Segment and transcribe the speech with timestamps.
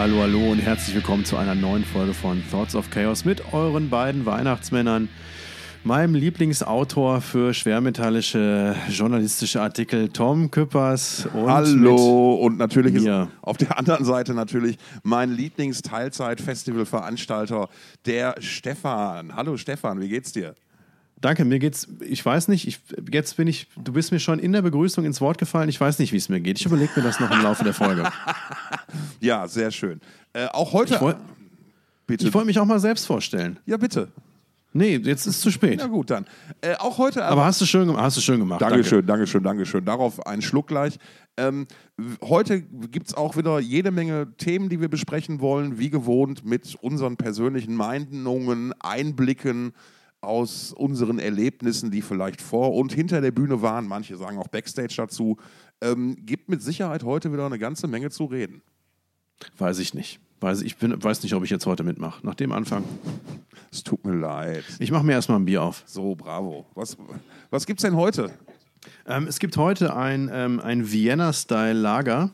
[0.00, 3.90] Hallo, hallo, und herzlich willkommen zu einer neuen Folge von Thoughts of Chaos mit euren
[3.90, 5.10] beiden Weihnachtsmännern,
[5.84, 11.28] meinem Lieblingsautor für schwermetallische journalistische Artikel, Tom Küppers.
[11.34, 13.06] Und Hallo und natürlich ist
[13.42, 17.68] auf der anderen Seite natürlich mein Lieblingsteilzeit-Festivalveranstalter,
[18.06, 19.36] der Stefan.
[19.36, 20.54] Hallo Stefan, wie geht's dir?
[21.20, 22.80] Danke, mir geht's, ich weiß nicht, ich,
[23.12, 25.98] jetzt bin ich, du bist mir schon in der Begrüßung ins Wort gefallen, ich weiß
[25.98, 26.58] nicht, wie es mir geht.
[26.58, 28.10] Ich überlege mir das noch im Laufe der Folge.
[29.20, 30.00] Ja, sehr schön.
[30.32, 30.94] Äh, auch heute.
[30.94, 31.16] Ich woll-
[32.06, 32.26] bitte.
[32.26, 33.58] Ich wollte mich auch mal selbst vorstellen.
[33.66, 34.08] ja, bitte.
[34.72, 35.78] Nee, jetzt ist es zu spät.
[35.82, 36.26] Na gut, dann.
[36.60, 37.24] Äh, auch heute.
[37.24, 38.62] Aber hast du schön, hast du schön gemacht.
[38.62, 39.84] Dankeschön, Dankeschön, Dankeschön.
[39.84, 40.98] Darauf einen Schluck gleich.
[41.36, 41.66] Ähm,
[42.22, 46.76] heute gibt es auch wieder jede Menge Themen, die wir besprechen wollen, wie gewohnt mit
[46.80, 49.72] unseren persönlichen Meinungen, Einblicken
[50.20, 53.86] aus unseren Erlebnissen, die vielleicht vor und hinter der Bühne waren.
[53.86, 55.36] Manche sagen auch Backstage dazu.
[55.80, 58.62] Ähm, gibt mit Sicherheit heute wieder eine ganze Menge zu reden.
[59.56, 60.20] Weiß ich nicht.
[60.40, 62.24] Weiß, ich bin, weiß nicht, ob ich jetzt heute mitmache.
[62.26, 62.84] Nach dem Anfang.
[63.70, 64.64] Es tut mir leid.
[64.78, 65.82] Ich mache mir erstmal ein Bier auf.
[65.86, 66.66] So, bravo.
[66.74, 66.96] Was,
[67.50, 68.30] was gibt's denn heute?
[69.06, 72.30] Ähm, es gibt heute ein, ähm, ein Vienna-Style-Lager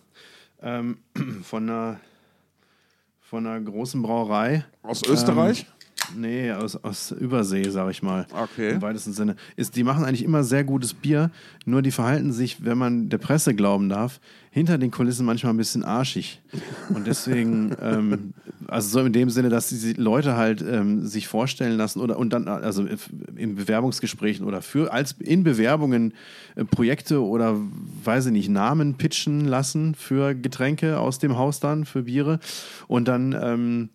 [0.62, 0.98] ähm,
[1.42, 2.00] von, einer,
[3.20, 4.64] von einer großen Brauerei.
[4.82, 5.66] Aus Österreich?
[6.14, 8.26] Nee, aus, aus Übersee, sag ich mal.
[8.32, 8.72] Okay.
[8.72, 9.36] Im weitesten Sinne.
[9.56, 11.30] Ist, die machen eigentlich immer sehr gutes Bier,
[11.64, 15.58] nur die verhalten sich, wenn man der Presse glauben darf, hinter den Kulissen manchmal ein
[15.58, 16.40] bisschen arschig.
[16.88, 18.32] Und deswegen, ähm,
[18.68, 22.32] also so in dem Sinne, dass die Leute halt ähm, sich vorstellen lassen oder und
[22.32, 22.86] dann, also
[23.36, 26.14] in Bewerbungsgesprächen oder für als in Bewerbungen
[26.54, 27.56] äh, Projekte oder
[28.04, 32.40] weiß ich nicht, Namen pitchen lassen für Getränke aus dem Haus dann, für Biere.
[32.88, 33.88] Und dann ähm,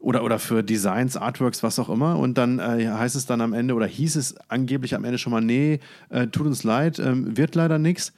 [0.00, 2.18] oder, oder für Designs, Artworks, was auch immer.
[2.18, 5.30] Und dann äh, heißt es dann am Ende, oder hieß es angeblich am Ende schon
[5.32, 5.78] mal, nee,
[6.08, 8.12] äh, tut uns leid, ähm, wird leider nichts.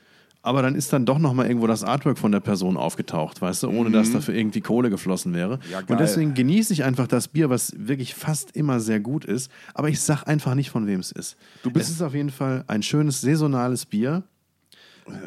[0.45, 3.69] Aber dann ist dann doch nochmal irgendwo das Artwork von der Person aufgetaucht, weißt du,
[3.71, 5.61] ohne dass dafür irgendwie Kohle geflossen wäre.
[5.71, 5.83] Ja.
[5.87, 9.53] Und deswegen genieße ich einfach das Bier, was wirklich fast immer sehr gut ist.
[9.73, 11.37] Aber ich sag einfach nicht, von wem es ist.
[11.63, 14.25] Du bist- es ist auf jeden Fall ein schönes saisonales Bier.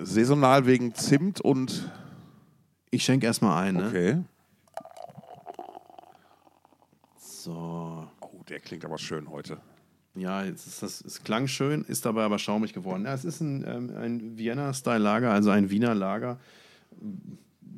[0.04, 1.90] Saisonal wegen Zimt und.
[2.92, 3.76] Ich schenke erstmal ein.
[3.76, 3.86] Ne?
[3.88, 4.18] Okay.
[7.46, 8.08] So.
[8.22, 9.60] Oh, der klingt aber schön heute.
[10.16, 13.06] Ja, jetzt ist das, es klang schön, ist dabei aber schaumig geworden.
[13.06, 16.40] Ja, es ist ein, ähm, ein Vienna-Style-Lager, also ein Wiener Lager.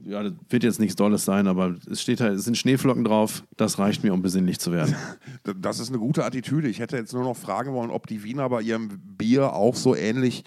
[0.05, 3.43] Ja, das wird jetzt nichts Dolles sein, aber es steht halt, es sind Schneeflocken drauf.
[3.57, 4.95] Das reicht mir, um besinnlich zu werden.
[5.59, 6.69] Das ist eine gute Attitüde.
[6.69, 9.95] Ich hätte jetzt nur noch fragen wollen, ob die Wiener bei ihrem Bier auch so
[9.95, 10.45] ähnlich,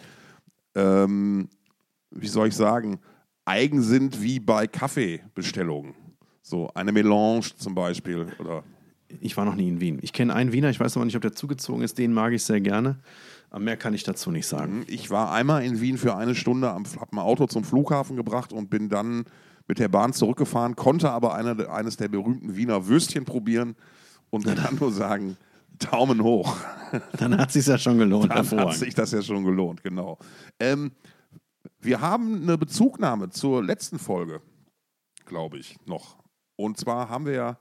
[0.74, 1.50] ähm,
[2.10, 3.00] wie soll ich sagen,
[3.44, 5.94] eigen sind wie bei Kaffeebestellungen.
[6.40, 8.26] So eine Melange zum Beispiel.
[8.38, 8.64] Oder
[9.20, 9.98] Ich war noch nie in Wien.
[10.02, 11.98] Ich kenne einen Wiener, ich weiß aber nicht, ob der zugezogen ist.
[11.98, 12.98] Den mag ich sehr gerne.
[13.50, 14.84] Aber mehr kann ich dazu nicht sagen.
[14.86, 18.70] ich war einmal in Wien für eine Stunde, habe mein Auto zum Flughafen gebracht und
[18.70, 19.24] bin dann
[19.66, 23.74] mit der Bahn zurückgefahren, konnte aber eine, eines der berühmten Wiener Würstchen probieren
[24.30, 25.36] und kann nur sagen,
[25.78, 26.56] Daumen hoch.
[27.18, 28.30] Dann hat es sich ja schon gelohnt.
[28.30, 30.18] Dann hat sich das ja schon gelohnt, genau.
[30.58, 30.92] Ähm,
[31.80, 34.42] wir haben eine Bezugnahme zur letzten Folge,
[35.24, 36.16] glaube ich, noch.
[36.56, 37.58] Und zwar haben wir ja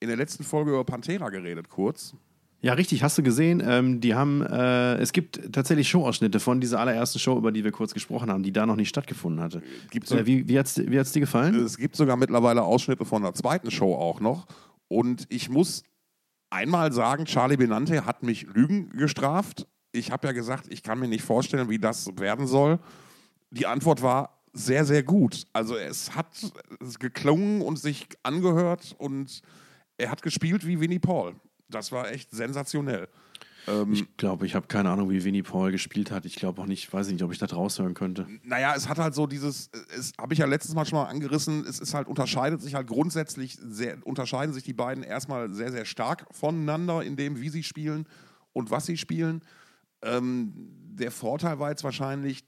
[0.00, 2.14] in der letzten Folge über Pantera geredet, kurz.
[2.62, 3.62] Ja, richtig, hast du gesehen?
[3.64, 7.70] Ähm, die haben, äh, es gibt tatsächlich Showausschnitte von dieser allerersten Show, über die wir
[7.70, 9.62] kurz gesprochen haben, die da noch nicht stattgefunden hatte.
[9.90, 11.54] Gibt's Äh, wie wie hat es wie hat's dir gefallen?
[11.54, 14.46] Es gibt sogar mittlerweile Ausschnitte von der zweiten Show auch noch.
[14.88, 15.82] Und ich muss
[16.50, 19.66] einmal sagen, Charlie Benante hat mich Lügen gestraft.
[19.92, 22.78] Ich habe ja gesagt, ich kann mir nicht vorstellen, wie das werden soll.
[23.50, 25.44] Die Antwort war sehr, sehr gut.
[25.52, 26.52] Also es hat
[26.98, 29.42] geklungen und sich angehört und
[29.98, 31.34] er hat gespielt wie Winnie Paul.
[31.68, 33.08] Das war echt sensationell.
[33.66, 36.24] Ähm, Ich glaube, ich habe keine Ahnung, wie Winnie Paul gespielt hat.
[36.24, 38.26] Ich glaube auch nicht, weiß ich nicht, ob ich das raushören könnte.
[38.42, 41.64] Naja, es hat halt so dieses, es habe ich ja letztes Mal schon mal angerissen,
[41.66, 45.84] es ist halt, unterscheidet sich halt grundsätzlich, sehr, unterscheiden sich die beiden erstmal sehr, sehr
[45.84, 48.06] stark voneinander in dem, wie sie spielen
[48.52, 49.42] und was sie spielen.
[50.02, 50.52] Ähm,
[50.92, 52.44] der Vorteil war jetzt wahrscheinlich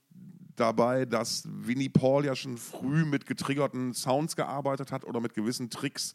[0.55, 5.71] dabei, dass Winnie Paul ja schon früh mit getriggerten Sounds gearbeitet hat oder mit gewissen
[5.71, 6.15] Tricks,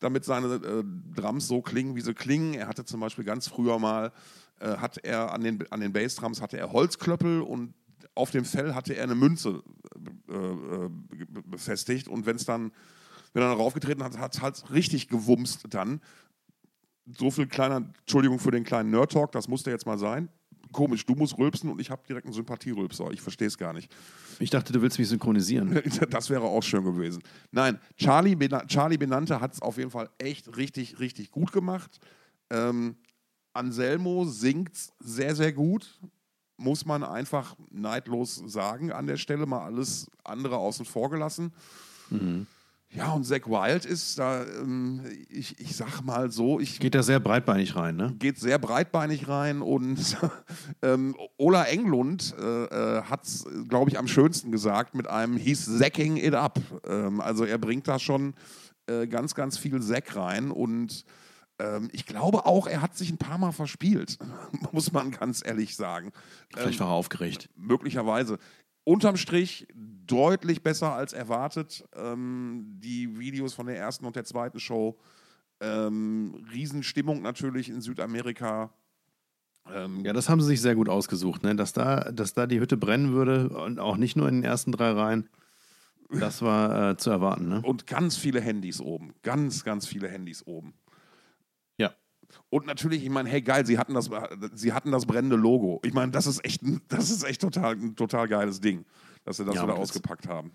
[0.00, 0.84] damit seine äh,
[1.14, 2.54] Drums so klingen, wie sie klingen.
[2.54, 4.12] Er hatte zum Beispiel ganz früher mal,
[4.60, 7.74] äh, hat er an den, an den Bassdrums hatte er Holzklöppel und
[8.14, 9.62] auf dem Fell hatte er eine Münze
[10.28, 12.72] äh, äh, be- befestigt und wenn es dann,
[13.32, 16.00] wenn er raufgetreten hat, hat es halt richtig gewumst dann.
[17.16, 20.28] So viel kleiner, Entschuldigung für den kleinen Nerd-Talk, das musste jetzt mal sein.
[20.72, 23.10] Komisch, du musst rülpsen und ich habe direkt einen Sympathierülpser.
[23.12, 23.90] Ich verstehe es gar nicht.
[24.38, 25.82] Ich dachte, du willst mich synchronisieren.
[26.10, 27.22] Das wäre auch schön gewesen.
[27.50, 31.98] Nein, Charlie, Bena Charlie Benante hat es auf jeden Fall echt richtig, richtig gut gemacht.
[32.50, 32.96] Ähm,
[33.52, 36.00] Anselmo singt sehr, sehr gut.
[36.56, 41.52] Muss man einfach neidlos sagen an der Stelle, mal alles andere außen vor gelassen.
[42.90, 47.02] Ja, und Zack Wild ist da, ähm, ich, ich sag mal so, ich Geht da
[47.02, 48.14] sehr breitbeinig rein, ne?
[48.18, 50.16] geht sehr breitbeinig rein und
[50.82, 55.66] ähm, Ola Englund äh, äh, hat es, glaube ich, am schönsten gesagt mit einem He's
[55.78, 56.58] Zacking it up.
[56.86, 58.34] Ähm, also er bringt da schon
[58.86, 61.04] äh, ganz, ganz viel Sack rein und
[61.58, 64.18] ähm, ich glaube auch, er hat sich ein paar Mal verspielt,
[64.72, 66.12] muss man ganz ehrlich sagen.
[66.54, 67.50] Vielleicht war er aufgeregt.
[67.54, 68.38] Möglicherweise.
[68.88, 69.68] Unterm Strich
[70.06, 71.84] deutlich besser als erwartet.
[71.94, 74.98] Ähm, die Videos von der ersten und der zweiten Show.
[75.60, 78.72] Ähm, Riesenstimmung natürlich in Südamerika.
[79.70, 81.54] Ähm, Ja, das haben sie sich sehr gut ausgesucht, ne?
[81.54, 84.72] Dass da, dass da die Hütte brennen würde und auch nicht nur in den ersten
[84.72, 85.28] drei Reihen.
[86.10, 87.60] Das war äh, zu erwarten, ne?
[87.62, 89.12] Und ganz viele Handys oben.
[89.22, 90.72] Ganz, ganz viele Handys oben.
[92.50, 94.08] Und natürlich, ich meine, hey geil, sie hatten das,
[94.54, 95.80] sie hatten das brennende Logo.
[95.84, 98.84] Ich meine, das ist echt, ein- das ist echt total, ein total geiles Ding,
[99.24, 100.52] dass sie das Ja, wieder ausgepackt haben.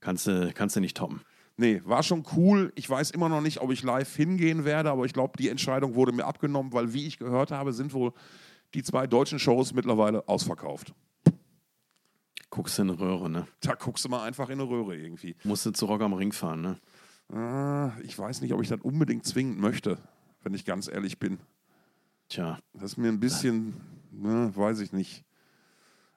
[0.00, 1.20] Kannst du, kannst du nicht toppen.
[1.56, 2.72] Nee, war schon cool.
[2.76, 5.94] Ich weiß immer noch nicht, ob ich live hingehen werde, aber ich glaube, die Entscheidung
[5.96, 8.12] wurde mir abgenommen, weil, wie ich gehört habe, sind wohl
[8.74, 10.92] die zwei deutschen Shows mittlerweile ausverkauft.
[12.50, 13.46] Guckst du in eine Röhre, ne?
[13.60, 15.36] Da guckst du mal einfach in eine Röhre irgendwie.
[15.44, 16.78] Musst du zu Rock am Ring fahren, ne?
[17.36, 19.98] Ah, ich weiß nicht, ob ich das unbedingt zwingend möchte,
[20.48, 21.38] wenn ich ganz ehrlich bin.
[22.30, 22.58] Tja.
[22.72, 23.74] Das ist mir ein bisschen,
[24.10, 25.22] ne, weiß ich nicht.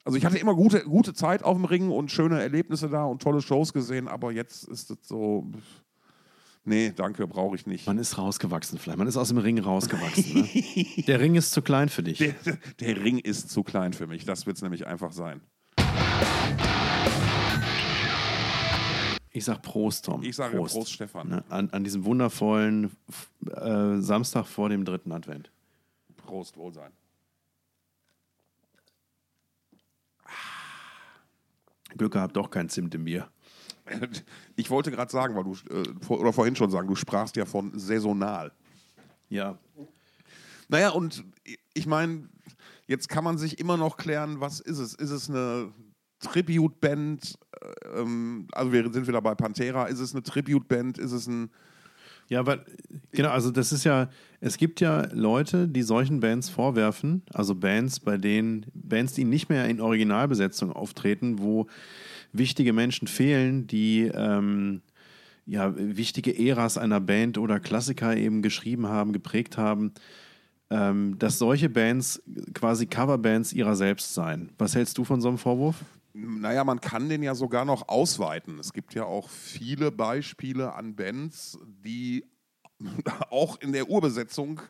[0.05, 3.21] Also ich hatte immer gute, gute Zeit auf dem Ring und schöne Erlebnisse da und
[3.21, 5.45] tolle Shows gesehen, aber jetzt ist es so,
[6.63, 7.85] nee, danke, brauche ich nicht.
[7.87, 8.97] Man ist rausgewachsen vielleicht.
[8.97, 10.41] Man ist aus dem Ring rausgewachsen.
[10.43, 11.03] Ne?
[11.07, 12.19] Der Ring ist zu klein für dich.
[12.19, 12.33] Der,
[12.79, 15.41] der Ring ist zu klein für mich, das wird es nämlich einfach sein.
[19.33, 20.23] Ich sag Prost, Tom.
[20.23, 21.29] Ich sage Prost, Stefan.
[21.29, 21.43] Ne?
[21.49, 22.95] An, an diesem wundervollen
[23.47, 25.51] äh, Samstag vor dem dritten Advent.
[26.17, 26.91] Prost, Wohlsein.
[31.97, 33.29] Glück gehabt, doch kein Zimt im Bier.
[34.55, 37.45] Ich wollte gerade sagen, weil du, äh, vor, oder vorhin schon sagen, du sprachst ja
[37.45, 38.51] von saisonal.
[39.29, 39.57] Ja.
[40.69, 41.25] Naja, und
[41.73, 42.29] ich meine,
[42.85, 44.93] jetzt kann man sich immer noch klären, was ist es?
[44.93, 45.73] Ist es eine
[46.21, 47.37] Tribute-Band?
[47.61, 49.85] Äh, Ähm, also wir sind wieder bei Pantera.
[49.85, 50.97] Ist es eine Tribute-Band?
[50.97, 51.49] Ist es ein...
[52.29, 52.63] Ja, weil,
[53.11, 54.09] genau, also das ist ja,
[54.39, 59.49] es gibt ja Leute, die solchen Bands vorwerfen, also Bands, bei denen, Bands, die nicht
[59.49, 61.67] mehr in Originalbesetzung auftreten, wo
[62.31, 64.81] wichtige Menschen fehlen, die ähm,
[65.45, 69.91] ja, wichtige Äras einer Band oder Klassiker eben geschrieben haben, geprägt haben,
[70.69, 72.23] ähm, dass solche Bands
[72.53, 74.51] quasi Coverbands ihrer selbst seien.
[74.57, 75.83] Was hältst du von so einem Vorwurf?
[76.21, 78.59] Naja, man kann den ja sogar noch ausweiten.
[78.59, 82.25] Es gibt ja auch viele Beispiele an Bands, die
[83.29, 84.61] auch in der Urbesetzung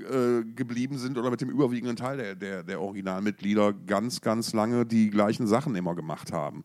[0.00, 4.86] äh, geblieben sind oder mit dem überwiegenden Teil der, der, der Originalmitglieder ganz, ganz lange
[4.86, 6.64] die gleichen Sachen immer gemacht haben.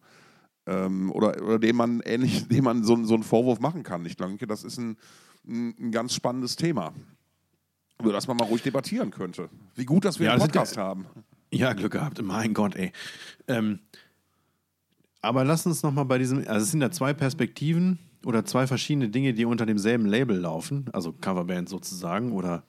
[0.68, 4.06] Ähm, oder, oder dem man ähnlich, dem man so, so einen Vorwurf machen kann.
[4.06, 4.98] Ich denke, das ist ein,
[5.48, 6.94] ein, ganz spannendes Thema,
[8.00, 9.50] über das man mal ruhig debattieren könnte.
[9.76, 11.06] Wie gut, dass wir Ja, einen Podcast haben.
[11.52, 12.22] Ja, Glück gehabt.
[12.22, 12.92] Mein Gott, ey.
[13.48, 13.80] Ähm,
[15.26, 19.10] aber lass uns nochmal bei diesem, also es sind ja zwei Perspektiven oder zwei verschiedene
[19.10, 22.64] Dinge, die unter demselben Label laufen, also Coverband sozusagen, oder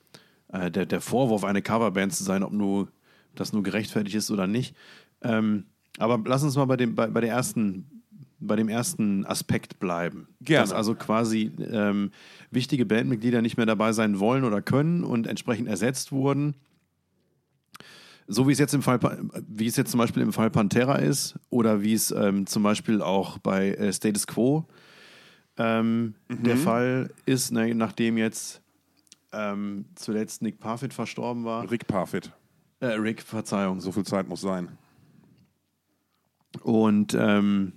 [0.48, 2.88] äh, der, der Vorwurf, eine Coverband zu sein, ob nur
[3.34, 4.74] das nur gerechtfertigt ist oder nicht.
[5.22, 5.64] Ähm,
[5.98, 8.02] aber lass uns mal bei dem, bei, bei der ersten,
[8.40, 10.28] bei dem ersten Aspekt bleiben.
[10.40, 10.62] Gerne.
[10.62, 12.10] Dass also quasi ähm,
[12.50, 16.54] wichtige Bandmitglieder nicht mehr dabei sein wollen oder können und entsprechend ersetzt wurden.
[18.28, 18.98] So wie es jetzt im Fall,
[19.48, 23.00] wie es jetzt zum Beispiel im Fall Pantera ist oder wie es ähm, zum Beispiel
[23.00, 24.66] auch bei äh, Status Quo
[25.58, 28.60] ähm, der Fall ist, ne, nachdem jetzt
[29.32, 31.70] ähm, zuletzt Nick Parfit verstorben war.
[31.70, 32.32] Rick Parfit.
[32.80, 33.80] Äh, Rick, Verzeihung.
[33.80, 34.76] So viel Zeit muss sein.
[36.62, 37.72] Und ähm,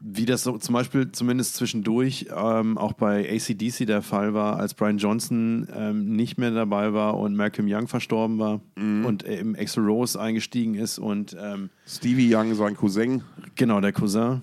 [0.00, 4.74] wie das so zum Beispiel zumindest zwischendurch ähm, auch bei ACDC der Fall war, als
[4.74, 9.56] Brian Johnson ähm, nicht mehr dabei war und Malcolm Young verstorben war und äh, im
[9.56, 13.22] Axl Rose eingestiegen ist und ähm, Stevie Young, sein Cousin.
[13.56, 14.42] genau, der Cousin.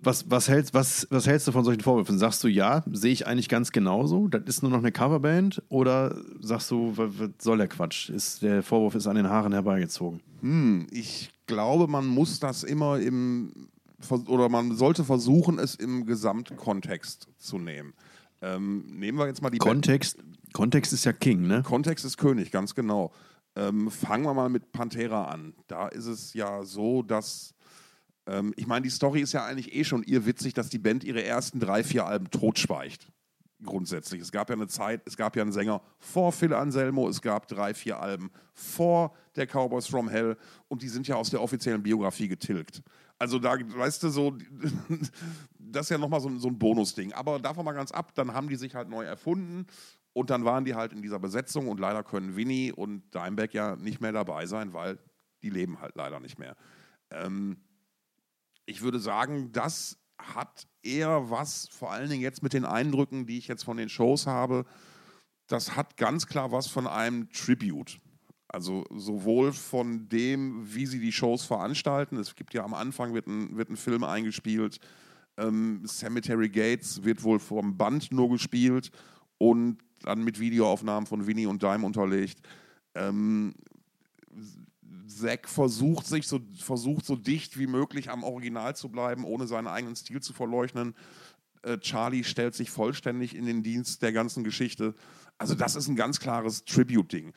[0.00, 2.18] Was, was, hältst, was, was hältst du von solchen Vorwürfen?
[2.18, 4.28] Sagst du, ja, sehe ich eigentlich ganz genauso?
[4.28, 5.62] Das ist nur noch eine Coverband?
[5.70, 8.10] Oder sagst du, was, was soll der Quatsch?
[8.10, 10.20] Ist, der Vorwurf ist an den Haaren herbeigezogen.
[10.42, 13.68] Hm, ich glaube, man muss das immer im
[14.10, 17.94] oder man sollte versuchen, es im Gesamtkontext zu nehmen.
[18.42, 20.18] Ähm, nehmen wir jetzt mal die Kontext,
[20.52, 21.62] Kontext ist ja King, ne?
[21.62, 23.12] Kontext ist König, ganz genau.
[23.56, 25.54] Ähm, fangen wir mal mit Pantera an.
[25.66, 27.54] Da ist es ja so, dass
[28.26, 31.04] ähm, ich meine, die Story ist ja eigentlich eh schon ihr witzig, dass die Band
[31.04, 33.08] ihre ersten drei, vier Alben totschweigt.
[33.64, 34.20] Grundsätzlich.
[34.20, 37.48] Es gab ja eine Zeit, es gab ja einen Sänger vor Phil Anselmo, es gab
[37.48, 40.36] drei, vier Alben vor der Cowboys from Hell
[40.68, 42.82] und die sind ja aus der offiziellen Biografie getilgt.
[43.18, 44.36] Also da, weißt du, so,
[45.58, 47.12] das ist ja nochmal so, so ein Bonusding.
[47.12, 49.66] Aber davon mal ganz ab, dann haben die sich halt neu erfunden
[50.12, 53.76] und dann waren die halt in dieser Besetzung und leider können Winnie und Dimebag ja
[53.76, 54.98] nicht mehr dabei sein, weil
[55.42, 56.56] die leben halt leider nicht mehr.
[57.10, 57.58] Ähm,
[58.66, 63.38] ich würde sagen, das hat eher was, vor allen Dingen jetzt mit den Eindrücken, die
[63.38, 64.64] ich jetzt von den Shows habe,
[65.46, 68.00] das hat ganz klar was von einem Tribute.
[68.54, 72.16] Also sowohl von dem, wie sie die Shows veranstalten.
[72.18, 74.78] Es gibt ja am Anfang wird ein, wird ein Film eingespielt.
[75.36, 78.92] Ähm, Cemetery Gates wird wohl vom Band nur gespielt
[79.38, 82.42] und dann mit Videoaufnahmen von Winnie und Dime unterlegt.
[82.94, 83.54] Ähm,
[85.08, 89.66] Zack versucht sich so, versucht so dicht wie möglich am Original zu bleiben, ohne seinen
[89.66, 90.94] eigenen Stil zu verleugnen.
[91.62, 94.94] Äh, Charlie stellt sich vollständig in den Dienst der ganzen Geschichte.
[95.38, 97.32] Also das ist ein ganz klares Tribute-Ding.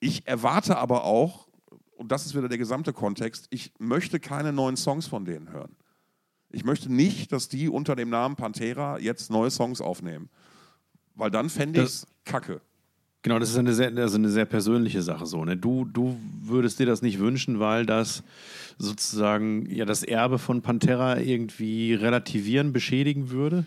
[0.00, 1.48] Ich erwarte aber auch,
[1.96, 5.74] und das ist wieder der gesamte Kontext, ich möchte keine neuen Songs von denen hören.
[6.50, 10.30] Ich möchte nicht, dass die unter dem Namen Pantera jetzt neue Songs aufnehmen.
[11.14, 12.60] Weil dann fände ich es kacke.
[13.22, 15.44] Genau, das ist eine sehr, also eine sehr persönliche Sache so.
[15.44, 15.56] Ne?
[15.56, 18.22] Du, du würdest dir das nicht wünschen, weil das
[18.78, 23.66] sozusagen ja das Erbe von Pantera irgendwie relativieren, beschädigen würde?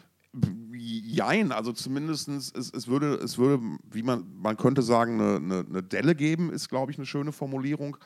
[0.99, 5.65] Jein, also zumindest es, es, würde, es würde, wie man, man könnte sagen, eine, eine,
[5.67, 7.97] eine Delle geben, ist, glaube ich, eine schöne Formulierung.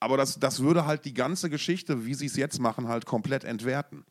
[0.00, 3.44] Aber das, das würde halt die ganze Geschichte, wie sie es jetzt machen, halt komplett
[3.44, 4.04] entwerten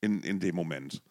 [0.00, 1.02] in, in dem Moment.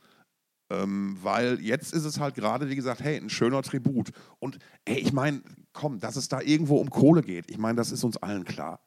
[0.69, 4.11] Ähm, weil jetzt ist es halt gerade, wie gesagt, hey, ein schöner Tribut.
[4.39, 5.41] Und ey, ich meine,
[5.73, 8.79] komm, dass es da irgendwo um Kohle geht, ich meine, das ist uns allen klar.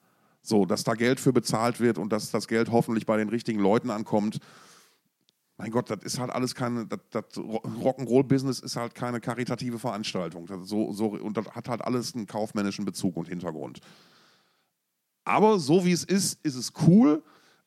[0.42, 3.60] So, dass da Geld für bezahlt wird und dass das Geld hoffentlich bei den richtigen
[3.60, 4.38] Leuten ankommt.
[5.56, 10.48] Mein Gott, das ist halt alles keine, das, Rock'n'Roll-Business ist halt keine karitative Veranstaltung.
[10.64, 13.80] So, so, und das hat halt alles einen kaufmännischen Bezug und Hintergrund.
[15.24, 17.22] Aber so wie es ist, ist es cool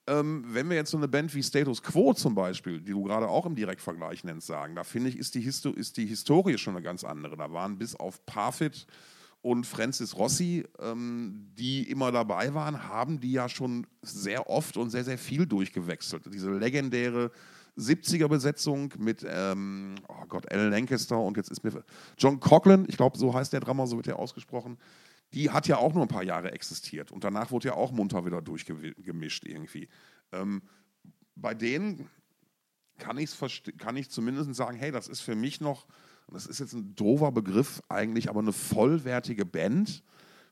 [0.07, 3.27] ähm, wenn wir jetzt so eine Band wie Status Quo zum Beispiel, die du gerade
[3.27, 6.75] auch im Direktvergleich nennst, sagen, da finde ich, ist die, Histo ist die Historie schon
[6.75, 7.35] eine ganz andere.
[7.35, 8.87] Da waren bis auf Parfit
[9.41, 14.89] und Francis Rossi, ähm, die immer dabei waren, haben die ja schon sehr oft und
[14.89, 16.23] sehr, sehr viel durchgewechselt.
[16.33, 17.31] Diese legendäre
[17.77, 21.83] 70er-Besetzung mit, ähm, oh Gott, Alan Lancaster und jetzt ist mir
[22.17, 24.77] John Coughlin, ich glaube, so heißt der Drummer, so wird er ausgesprochen
[25.33, 28.25] die hat ja auch nur ein paar Jahre existiert und danach wurde ja auch munter
[28.25, 29.89] wieder durchgemischt irgendwie.
[30.31, 30.61] Ähm,
[31.35, 32.09] bei denen
[32.97, 33.37] kann, ich's
[33.77, 35.85] kann ich zumindest sagen, hey, das ist für mich noch,
[36.31, 40.03] das ist jetzt ein doofer Begriff eigentlich, aber eine vollwertige Band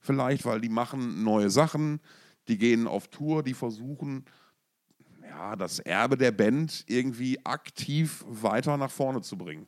[0.01, 1.99] vielleicht, weil die machen neue Sachen,
[2.47, 4.25] die gehen auf Tour, die versuchen,
[5.35, 9.67] ja, das Erbe der Band irgendwie aktiv weiter nach vorne zu bringen.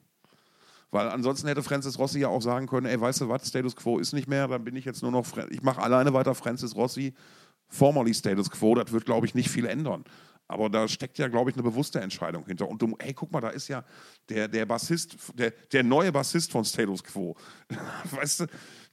[0.92, 4.00] Weil ansonsten hätte Francis Rossi ja auch sagen können, ey, weißt du was, Status Quo
[4.00, 7.14] ist nicht mehr, dann bin ich jetzt nur noch, ich mache alleine weiter Francis Rossi,
[7.68, 10.06] formerly Status Quo, das wird, glaube ich, nicht viel ändern.
[10.48, 12.68] Aber da steckt ja, glaube ich, eine bewusste Entscheidung hinter.
[12.68, 13.84] Und du, ey, guck mal, da ist ja
[14.30, 17.36] der, der Bassist, der, der neue Bassist von Status Quo.
[18.12, 18.46] weißt du,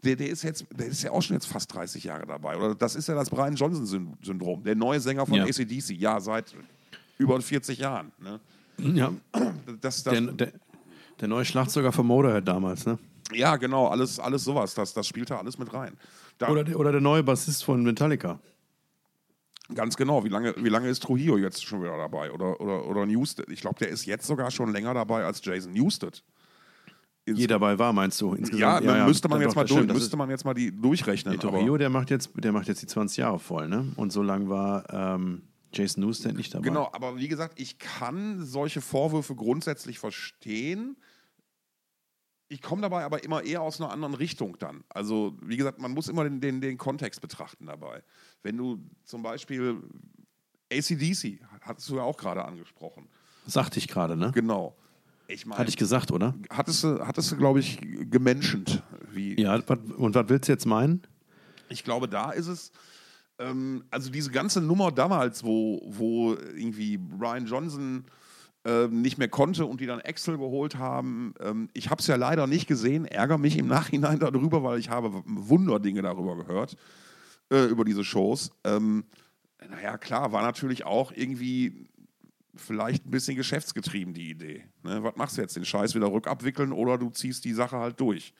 [0.02, 2.56] der, der, ist jetzt, der ist ja auch schon jetzt fast 30 Jahre dabei.
[2.56, 4.64] Oder das ist ja das Brian Johnson-Syndrom.
[4.64, 5.44] Der neue Sänger von ja.
[5.44, 6.54] ACDC, ja, seit
[7.18, 8.10] über 40 Jahren.
[8.18, 8.40] Ne?
[8.78, 9.12] Ja.
[9.80, 10.52] Das, das, der, der,
[11.20, 12.98] der neue Schlagzeuger von Motorhead damals, ne?
[13.32, 14.74] Ja, genau, alles, alles sowas.
[14.74, 15.96] Das, das spielt da alles mit rein.
[16.38, 18.38] Da, oder, der, oder der neue Bassist von Metallica.
[19.72, 20.24] Ganz genau.
[20.24, 22.30] Wie lange, wie lange ist Trujillo jetzt schon wieder dabei?
[22.32, 23.48] Oder, oder, oder Newsted?
[23.48, 26.22] Ich glaube, der ist jetzt sogar schon länger dabei als Jason Newsted.
[27.26, 28.34] Je dabei war, meinst du?
[28.34, 28.60] Insgesamt?
[28.60, 31.38] Ja, dann ja, müsste, man jetzt, mal durch, müsste man jetzt mal die durchrechnen.
[31.38, 33.92] Der Trujillo, der macht, jetzt, der macht jetzt die 20 Jahre voll, ne?
[33.96, 35.40] Und so lange war ähm,
[35.72, 36.68] Jason Newsted nicht dabei.
[36.68, 40.96] Genau, aber wie gesagt, ich kann solche Vorwürfe grundsätzlich verstehen
[42.54, 44.84] ich komme dabei aber immer eher aus einer anderen Richtung dann.
[44.88, 48.04] Also, wie gesagt, man muss immer den, den, den Kontext betrachten dabei.
[48.44, 49.82] Wenn du zum Beispiel
[50.72, 53.08] ACDC, hattest du ja auch gerade angesprochen.
[53.44, 54.30] Sagte ich gerade, ne?
[54.32, 54.76] Genau.
[55.26, 56.34] Ich mein, Hatte ich gesagt, oder?
[56.48, 58.84] Hattest du, hattest du glaube ich, gemenschent.
[59.10, 61.02] Wie ja, und was willst du jetzt meinen?
[61.68, 62.70] Ich glaube, da ist es,
[63.40, 68.04] ähm, also diese ganze Nummer damals, wo, wo irgendwie Ryan Johnson
[68.88, 71.34] nicht mehr konnte und die dann Excel geholt haben.
[71.40, 74.88] Ähm, ich habe es ja leider nicht gesehen, ärgere mich im Nachhinein darüber, weil ich
[74.88, 76.76] habe Wunderdinge darüber gehört,
[77.50, 78.52] äh, über diese Shows.
[78.64, 79.04] Ähm,
[79.68, 81.88] naja, klar, war natürlich auch irgendwie
[82.56, 84.64] vielleicht ein bisschen geschäftsgetrieben, die Idee.
[84.82, 85.02] Ne?
[85.02, 88.32] Was machst du jetzt, den Scheiß wieder rückabwickeln oder du ziehst die Sache halt durch?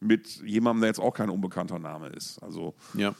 [0.00, 2.42] Mit jemandem, der jetzt auch kein unbekannter Name ist.
[2.42, 3.14] Also, ja.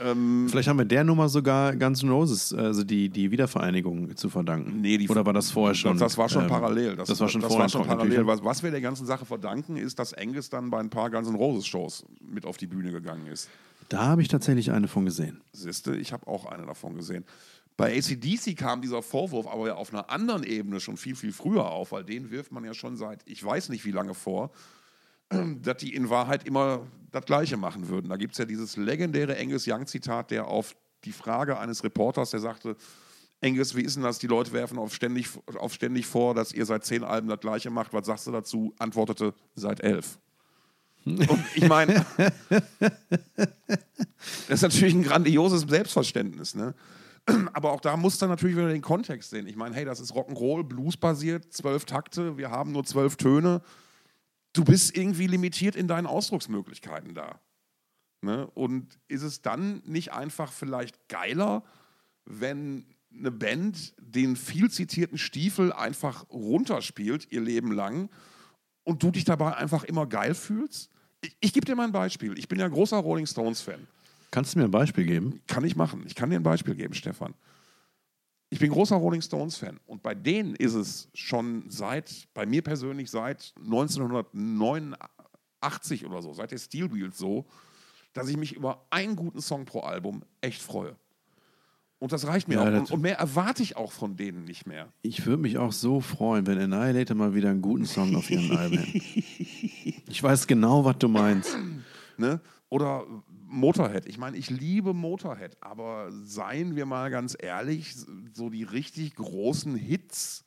[0.00, 4.28] Ähm, Vielleicht haben wir der Nummer sogar Guns N' Roses, also die, die Wiedervereinigung zu
[4.28, 4.80] verdanken.
[4.80, 5.96] Nee, die Oder war das vorher schon?
[5.98, 6.96] Das, war schon ähm, parallel.
[6.96, 8.26] Das, das, war schon das war schon parallel.
[8.26, 11.28] Was, was, wir der ganzen Sache verdanken, ist, dass Angus dann bei ein paar Guns
[11.28, 13.48] N' Roses Shows mit auf die Bühne gegangen ist.
[13.88, 15.42] Da habe ich tatsächlich eine von gesehen.
[15.52, 17.24] Siehste, ich habe auch eine davon gesehen.
[17.76, 21.70] Bei ACDC kam dieser Vorwurf aber ja auf einer anderen Ebene schon viel, viel früher
[21.70, 24.50] auf, weil den wirft man ja schon seit ich weiß nicht wie lange vor,
[25.62, 28.08] dass die in Wahrheit immer das Gleiche machen würden.
[28.08, 30.74] Da gibt es ja dieses legendäre Angus Young-Zitat, der auf
[31.04, 32.76] die Frage eines Reporters, der sagte,
[33.42, 34.18] Angus, wie ist denn das?
[34.18, 37.70] Die Leute werfen auf ständig, auf ständig vor, dass ihr seit zehn Alben das Gleiche
[37.70, 37.92] macht.
[37.92, 38.74] Was sagst du dazu?
[38.78, 40.18] Antwortete, seit elf.
[41.04, 42.06] Und ich meine,
[44.48, 46.54] das ist natürlich ein grandioses Selbstverständnis.
[46.54, 46.74] Ne?
[47.52, 49.46] Aber auch da muss man natürlich wieder den Kontext sehen.
[49.46, 53.60] Ich meine, hey, das ist Rock'n'Roll, Blues-basiert, zwölf Takte, wir haben nur zwölf Töne.
[54.54, 57.40] Du bist irgendwie limitiert in deinen Ausdrucksmöglichkeiten da.
[58.22, 58.46] Ne?
[58.54, 61.62] Und ist es dann nicht einfach vielleicht geiler,
[62.24, 68.08] wenn eine Band den viel zitierten Stiefel einfach runterspielt, ihr Leben lang,
[68.84, 70.90] und du dich dabei einfach immer geil fühlst?
[71.20, 72.38] Ich, ich gebe dir mal ein Beispiel.
[72.38, 73.86] Ich bin ja großer Rolling Stones-Fan.
[74.30, 75.40] Kannst du mir ein Beispiel geben?
[75.46, 76.04] Kann ich machen.
[76.06, 77.34] Ich kann dir ein Beispiel geben, Stefan.
[78.54, 83.10] Ich bin großer Rolling Stones-Fan und bei denen ist es schon seit, bei mir persönlich
[83.10, 87.46] seit 1989 oder so, seit der Steel Wheels so,
[88.12, 90.94] dass ich mich über einen guten Song pro Album echt freue.
[91.98, 92.78] Und das reicht mir Ja, auch.
[92.78, 94.86] Und, und mehr erwarte ich auch von denen nicht mehr.
[95.02, 98.56] Ich würde mich auch so freuen, wenn Annihilator mal wieder einen guten Song auf ihren
[98.56, 99.02] Alben hätten.
[100.06, 101.56] Ich weiß genau, was du meinst.
[102.18, 102.40] Ne?
[102.68, 103.04] Oder
[103.54, 104.06] Motorhead.
[104.06, 107.94] Ich meine, ich liebe Motorhead, aber seien wir mal ganz ehrlich,
[108.34, 110.44] so die richtig großen Hits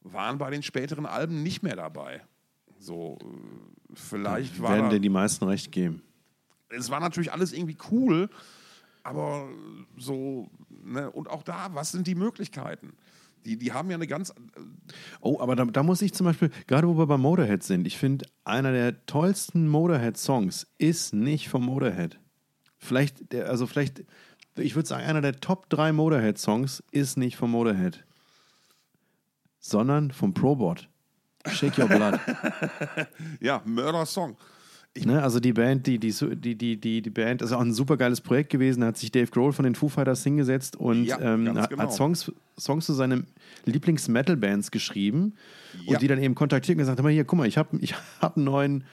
[0.00, 2.22] waren bei den späteren Alben nicht mehr dabei.
[2.78, 6.02] So, äh, vielleicht war Werden dir die meisten recht geben.
[6.68, 8.28] es war natürlich alles irgendwie cool,
[9.02, 9.48] aber
[9.96, 10.48] so,
[10.82, 11.10] ne?
[11.10, 12.94] und auch da, was sind die Möglichkeiten?
[13.44, 14.32] Die, die haben ja eine ganz,
[15.20, 17.98] Oh, aber da, da muss ich zum Beispiel, gerade wo wir bei Motorhead sind, ich
[17.98, 22.18] finde, einer der tollsten Motorhead-Songs ist nicht vom Motorhead.
[22.84, 24.04] Vielleicht, der, also vielleicht,
[24.56, 28.04] ich würde sagen, einer der Top 3 Motorhead-Songs ist nicht vom Motorhead,
[29.58, 30.88] sondern vom Probot.
[31.46, 32.20] Shake Your Blood.
[33.40, 34.36] ja, Mörder-Song.
[34.96, 38.20] Ne, also die Band, die, die, die, die, die, Band ist auch ein super geiles
[38.20, 38.82] Projekt gewesen.
[38.82, 41.62] Da hat sich Dave Grohl von den Foo Fighters hingesetzt und Ja, ähm, genau.
[41.62, 43.26] hat Songs, Songs zu seinen
[43.64, 45.34] Lieblings-Metal-Bands geschrieben
[45.84, 45.94] Ja.
[45.94, 47.94] und die dann eben kontaktiert und gesagt, hör mal hier, guck mal, ich habe ich
[48.20, 48.84] hab einen neuen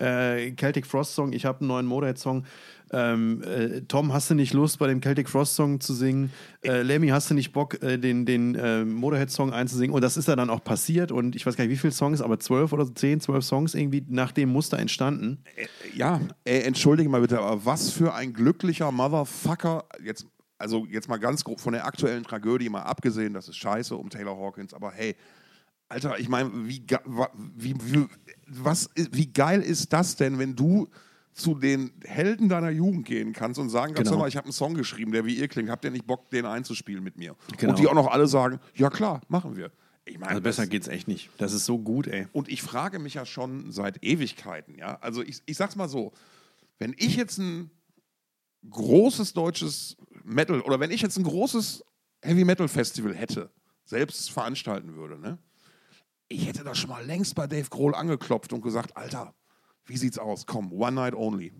[0.00, 2.44] äh, Celtic Frost-Song, ich habe einen neuen Motorhead-Song.
[2.92, 6.32] Ähm, äh, Tom, hast du nicht Lust, bei dem Celtic Frost-Song zu singen?
[6.62, 9.94] Äh, Lemmy, hast du nicht Bock, äh, den, den äh, Motorhead-Song einzusingen?
[9.94, 12.20] Und das ist ja dann auch passiert und ich weiß gar nicht, wie viele Songs,
[12.20, 15.44] aber zwölf oder zehn, zwölf Songs irgendwie nach dem Muster entstanden.
[15.94, 19.84] Ja, ey, entschuldige mal bitte, aber was für ein glücklicher Motherfucker.
[20.02, 20.26] Jetzt,
[20.58, 24.10] also jetzt mal ganz grob von der aktuellen Tragödie mal abgesehen, das ist scheiße um
[24.10, 25.14] Taylor Hawkins, aber hey,
[25.90, 26.82] Alter, ich meine, wie,
[27.56, 28.06] wie, wie,
[28.46, 30.88] was, wie geil ist das denn, wenn du
[31.32, 34.22] zu den Helden deiner Jugend gehen kannst und sagen kannst, Genau.
[34.22, 36.46] mal, ich habe einen Song geschrieben, der wie ihr klingt, habt ihr nicht Bock, den
[36.46, 37.34] einzuspielen mit mir?
[37.58, 37.72] Genau.
[37.72, 39.70] Und die auch noch alle sagen, ja klar, machen wir.
[40.04, 41.30] Ich meine, Also besser das- geht's echt nicht.
[41.38, 42.26] Das ist so gut, ey.
[42.32, 44.96] und ich frage mich ja schon seit Ewigkeiten, ja.
[45.00, 46.12] Also ich, ich sag's mal so,
[46.78, 47.70] wenn ich jetzt ein
[48.68, 51.84] großes deutsches Metal oder wenn ich jetzt ein großes
[52.22, 53.50] Heavy Metal Festival hätte,
[53.84, 55.38] selbst veranstalten würde, ne?
[56.32, 59.34] Ich hätte das schon mal längst bei Dave Grohl angeklopft und gesagt, Alter,
[59.84, 60.46] wie sieht's aus?
[60.46, 61.52] Komm, One Night Only.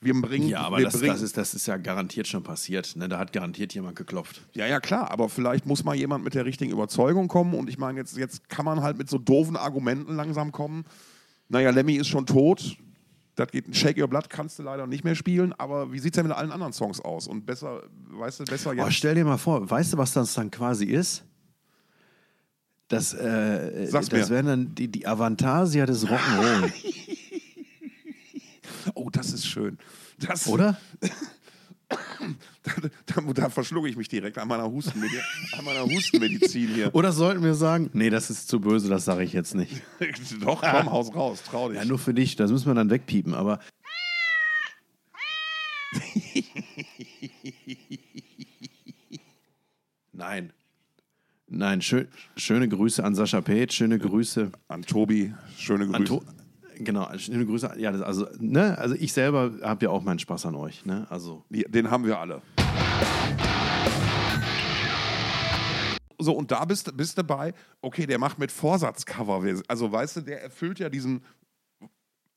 [0.00, 2.94] Wir bringen, Ja, aber das, bringen, das, ist, das ist ja garantiert schon passiert.
[2.96, 3.08] Ne?
[3.08, 4.42] Da hat garantiert jemand geklopft.
[4.54, 7.78] Ja, ja, klar, aber vielleicht muss mal jemand mit der richtigen Überzeugung kommen und ich
[7.78, 10.84] meine, jetzt, jetzt kann man halt mit so doofen Argumenten langsam kommen.
[11.48, 12.76] Naja, Lemmy ist schon tot,
[13.34, 16.16] das geht, Shake Your Blood kannst du leider nicht mehr spielen, aber wie sieht es
[16.16, 17.28] denn mit allen anderen Songs aus?
[17.28, 18.94] Und besser, weißt du, besser Oh, jetzt.
[18.94, 21.24] stell dir mal vor, weißt du, was das dann quasi ist?
[22.88, 24.34] Das, äh, Sag's das mir.
[24.36, 26.72] wären dann die, die Avantasia des Rock'n'Roll,
[28.94, 29.78] Oh, das ist schön.
[30.18, 30.78] Das, oder?
[32.62, 32.72] Da,
[33.04, 35.18] da, da verschlucke ich mich direkt an meiner, Hustenmedi
[35.58, 36.94] an meiner Hustenmedizin hier.
[36.94, 39.82] Oder sollten wir sagen, nee, das ist zu böse, das sage ich jetzt nicht.
[40.40, 41.76] Doch, komm, haus raus, trau dich.
[41.78, 43.58] Ja, nur für dich, das müssen wir dann wegpiepen, aber.
[50.12, 50.52] Nein.
[51.62, 55.96] Nein, schön, schöne Grüße an Sascha Page, schöne Grüße An Tobi, schöne Grüße.
[55.96, 56.22] an To
[56.78, 57.74] Genau, schöne Grüße.
[57.76, 60.84] Ja, das, also, ne, also ich selber habe ja auch meinen Spaß an euch.
[60.84, 61.06] Ne?
[61.08, 62.42] Also, Den haben wir alle.
[66.18, 69.44] So, und da bist, bist du bei, okay, der macht mit Vorsatzcover.
[69.68, 71.22] Also, weißt du, der erfüllt ja diesen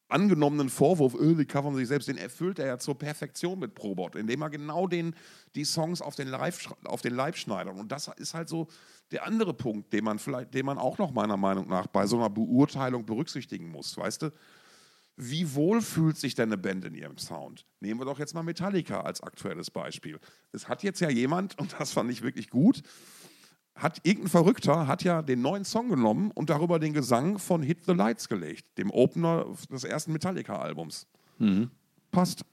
[0.07, 4.15] angenommenen Vorwurf, öh, die covern sich selbst, den erfüllt er ja zur Perfektion mit Probot,
[4.15, 5.15] indem er genau den,
[5.55, 7.77] die Songs auf den, Live, auf den Leib schneidert.
[7.77, 8.67] Und das ist halt so
[9.11, 12.17] der andere Punkt, den man vielleicht, den man auch noch meiner Meinung nach bei so
[12.17, 14.31] einer Beurteilung berücksichtigen muss, weißt du?
[15.17, 17.65] wie wohl fühlt sich denn eine Band in ihrem Sound?
[17.79, 20.19] Nehmen wir doch jetzt mal Metallica als aktuelles Beispiel.
[20.51, 22.81] Es hat jetzt ja jemand, und das fand ich wirklich gut,
[23.75, 27.79] hat irgendein Verrückter hat ja den neuen Song genommen und darüber den Gesang von Hit
[27.85, 31.07] the Lights gelegt, dem Opener des ersten Metallica-Albums.
[31.39, 31.69] Mhm.
[32.11, 32.45] Passt.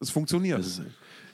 [0.00, 0.60] Es funktioniert.
[0.60, 0.80] Das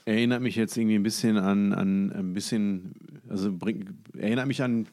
[0.05, 2.93] erinnert mich jetzt irgendwie ein bisschen an, an ein bisschen,
[3.29, 4.87] also bring, erinnert mich an,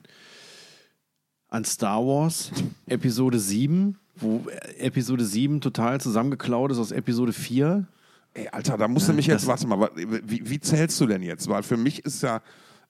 [1.48, 2.52] an Star Wars
[2.86, 4.44] Episode 7, wo
[4.76, 7.86] Episode 7 total zusammengeklaut ist aus Episode 4.
[8.34, 11.48] Ey, Alter, da musst du mich jetzt, warte mal, wie, wie zählst du denn jetzt?
[11.48, 12.42] Weil für mich ist ja,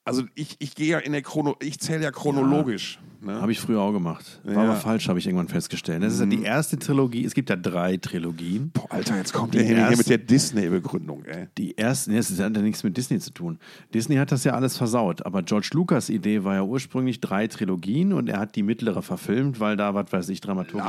[0.09, 2.99] also ich, ich gehe ja in der Chrono, ich zähle ja chronologisch.
[3.21, 3.40] Ne?
[3.40, 4.40] Habe ich früher auch gemacht.
[4.44, 4.61] War Ja.
[4.62, 6.03] aber falsch, habe ich irgendwann festgestellt.
[6.05, 7.25] Das ist ja die erste Trilogie.
[7.25, 8.71] Es gibt ja drei Trilogien.
[8.73, 11.49] Boah, Alter, jetzt kommt Die der hier, hier erste- mit der Disney-Begründung, ey.
[11.59, 13.59] Die ersten, nee, das hat ja nichts mit Disney zu tun.
[13.92, 15.27] Disney hat das ja alles versaut.
[15.27, 19.59] Aber George Lucas Idee war ja ursprünglich drei Trilogien und er hat die mittlere verfilmt,
[19.59, 20.87] weil da, was weiß ich, dramaturgisch.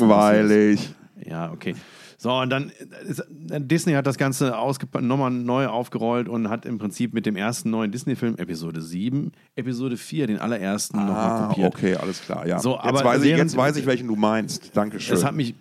[0.00, 0.94] Langweilig.
[1.28, 1.74] Ja, okay.
[2.18, 2.70] So, und dann
[3.06, 4.54] ist, Disney hat das Ganze
[5.00, 9.96] nochmal neu aufgerollt und hat im Prinzip mit dem ersten neuen Disney-Film, Episode 7, Episode
[9.96, 11.74] 4, den allerersten, nochmal Ah, kopiert.
[11.74, 12.46] okay, alles klar.
[12.46, 12.58] Ja.
[12.58, 14.74] So, jetzt, aber weiß ich, jetzt weiß ich, welchen du meinst.
[14.74, 15.14] Dankeschön.
[15.14, 15.54] Das hat mich,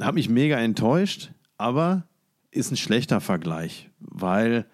[0.00, 2.04] hat mich mega enttäuscht, aber
[2.50, 4.66] ist ein schlechter Vergleich, weil.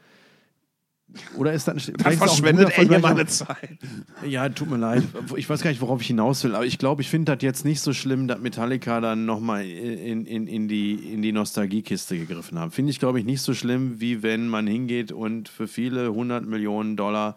[1.36, 3.78] Oder ist das ein, Dann ein verschwendet er hier meine Zeit.
[4.26, 5.02] Ja, tut mir leid.
[5.36, 7.64] Ich weiß gar nicht, worauf ich hinaus will, aber ich glaube, ich finde das jetzt
[7.64, 12.58] nicht so schlimm, dass Metallica dann nochmal in, in, in, die, in die Nostalgiekiste gegriffen
[12.58, 12.70] haben.
[12.70, 16.46] Finde ich, glaube ich, nicht so schlimm, wie wenn man hingeht und für viele hundert
[16.46, 17.36] Millionen Dollar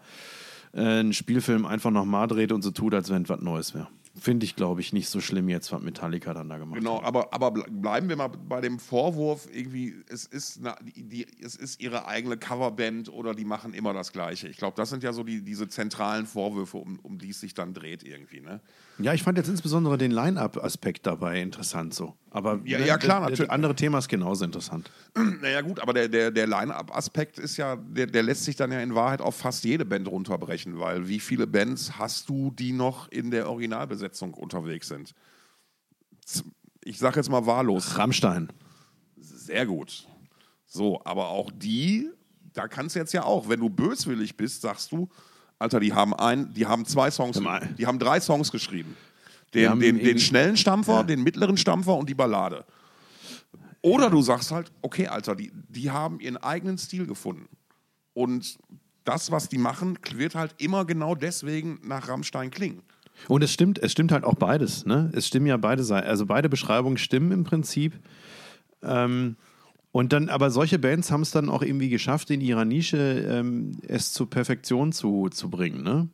[0.72, 3.88] äh, einen Spielfilm einfach nochmal dreht und so tut, als wenn was Neues wäre.
[4.14, 7.04] Finde ich, glaube ich, nicht so schlimm jetzt, was Metallica dann da gemacht Genau, hat.
[7.06, 11.56] aber, aber ble- bleiben wir mal bei dem Vorwurf, irgendwie, es ist, eine, die, es
[11.56, 14.48] ist ihre eigene Coverband oder die machen immer das Gleiche.
[14.48, 17.54] Ich glaube, das sind ja so die, diese zentralen Vorwürfe, um, um die es sich
[17.54, 18.40] dann dreht irgendwie.
[18.40, 18.60] Ne?
[18.98, 22.14] Ja, ich fand jetzt insbesondere den Line-Up-Aspekt dabei interessant so.
[22.30, 23.50] Aber Ja, ja, klar, das natürlich.
[23.50, 24.90] andere Thema ist genauso interessant.
[25.14, 28.80] Naja gut, aber der, der, der Line-Up-Aspekt ist ja, der, der lässt sich dann ja
[28.80, 33.08] in Wahrheit auf fast jede Band runterbrechen, weil wie viele Bands hast du, die noch
[33.10, 35.14] in der Originalbesetzung unterwegs sind?
[36.84, 37.98] Ich sage jetzt mal wahllos.
[37.98, 38.48] Rammstein.
[39.18, 40.06] Sehr gut.
[40.66, 42.08] So, aber auch die,
[42.52, 45.08] da kannst du jetzt ja auch, wenn du böswillig bist, sagst du,
[45.62, 47.40] Alter, die haben ein, die haben zwei Songs,
[47.78, 48.96] die haben drei Songs geschrieben.
[49.54, 52.64] Den, den, den schnellen Stampfer, den mittleren Stampfer und die Ballade.
[53.82, 57.48] Oder du sagst halt, okay, Alter, die, die haben ihren eigenen Stil gefunden.
[58.14, 58.58] Und
[59.04, 62.82] das, was die machen, wird halt immer genau deswegen nach Rammstein klingen.
[63.28, 64.86] Und es stimmt, es stimmt halt auch beides.
[64.86, 65.10] Ne?
[65.14, 66.06] Es stimmen ja beide Seiten.
[66.06, 67.94] Also beide Beschreibungen stimmen im Prinzip.
[68.82, 69.36] Ähm,
[69.92, 73.78] und dann, aber solche Bands haben es dann auch irgendwie geschafft, in ihrer Nische ähm,
[73.86, 75.82] es zur Perfektion zu, zu bringen.
[75.82, 76.08] Ne?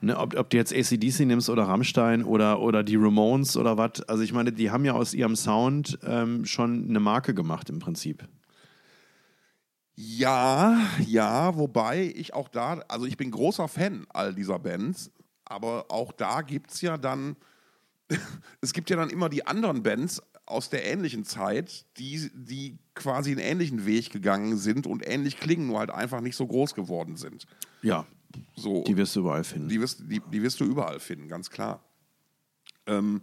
[0.00, 4.00] Ne, ob, ob du jetzt ACDC nimmst oder Rammstein oder, oder die Ramones oder was.
[4.08, 7.78] Also ich meine, die haben ja aus ihrem Sound ähm, schon eine Marke gemacht im
[7.78, 8.26] Prinzip.
[9.96, 15.12] Ja, ja, wobei ich auch da, also ich bin großer Fan all dieser Bands,
[15.44, 17.36] aber auch da gibt es ja dann,
[18.60, 23.30] es gibt ja dann immer die anderen Bands aus der ähnlichen Zeit, die, die quasi
[23.30, 27.16] einen ähnlichen Weg gegangen sind und ähnlich klingen, nur halt einfach nicht so groß geworden
[27.16, 27.46] sind.
[27.82, 28.06] Ja,
[28.56, 29.68] So, die wirst du überall finden.
[29.68, 31.82] die wirst, die, die wirst du überall finden, ganz klar.
[32.86, 33.22] Ähm,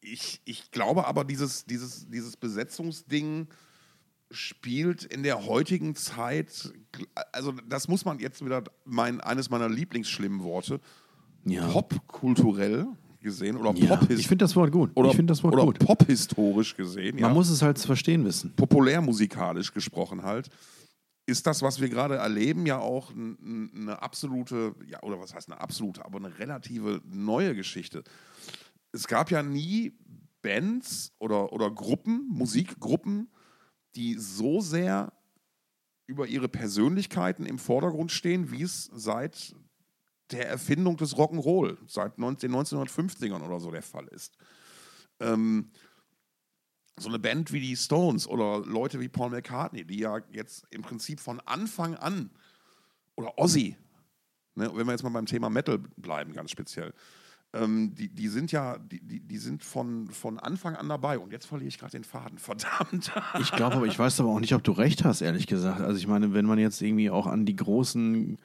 [0.00, 3.48] ich, ich glaube aber, dieses, dieses, dieses Besetzungsding
[4.30, 6.72] spielt in der heutigen Zeit,
[7.32, 10.80] also das muss man jetzt wieder, mein, eines meiner Lieblingsschlimmen Worte,
[11.44, 11.66] Ja.
[11.68, 12.86] popkulturell
[13.20, 13.96] gesehen oder ja.
[13.96, 14.90] Pophis- Ich finde das Wort gut.
[14.94, 15.78] oder, ich finde das Wort oder gut.
[15.78, 18.54] pophistorisch gesehen, Man ja, muss es halt verstehen wissen.
[18.56, 20.48] populärmusikalisch gesprochen halt,
[21.26, 25.60] ist das, was wir gerade erleben, ja auch eine absolute, ja, oder was heißt eine
[25.60, 28.02] absolute, aber eine relative neue Geschichte.
[28.92, 29.92] Es gab ja nie
[30.40, 33.28] Bands oder, oder Gruppen, Musikgruppen,
[33.94, 35.12] die so sehr
[36.06, 39.54] über ihre Persönlichkeiten im Vordergrund stehen, wie es seit
[40.30, 44.36] der Erfindung des Rock'n'Roll, seit 19, den 1950ern oder so der Fall ist.
[45.20, 45.70] Ähm,
[46.98, 50.82] so eine Band wie die Stones oder Leute wie Paul McCartney, die ja jetzt im
[50.82, 52.30] Prinzip von Anfang an,
[53.16, 53.76] oder Ozzy,
[54.54, 56.92] ne, wenn wir jetzt mal beim Thema Metal bleiben, ganz speziell,
[57.54, 61.46] ähm, die, die sind ja, die, die, sind von, von Anfang an dabei und jetzt
[61.46, 63.12] verliere ich gerade den Faden, verdammt.
[63.40, 65.80] Ich glaube aber, ich weiß aber auch nicht, ob du recht hast, ehrlich gesagt.
[65.80, 68.38] Also ich meine, wenn man jetzt irgendwie auch an die großen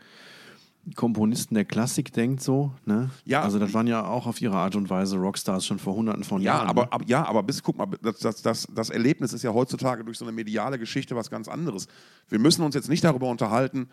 [0.96, 3.10] Komponisten der Klassik denkt, so, ne?
[3.24, 3.42] Ja.
[3.42, 6.42] Also das waren ja auch auf ihre Art und Weise Rockstars schon vor hunderten von
[6.42, 6.68] Ja, Jahren.
[6.68, 6.92] aber, ne?
[6.92, 10.18] aber, ja, aber bis, guck mal, das, das, das, das Erlebnis ist ja heutzutage durch
[10.18, 11.88] so eine mediale Geschichte was ganz anderes.
[12.28, 13.90] Wir müssen uns jetzt nicht darüber unterhalten,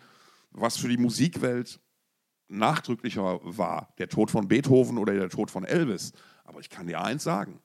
[0.51, 1.79] was für die Musikwelt
[2.49, 6.11] nachdrücklicher war, der Tod von Beethoven oder der Tod von Elvis.
[6.43, 7.59] Aber ich kann dir eins sagen,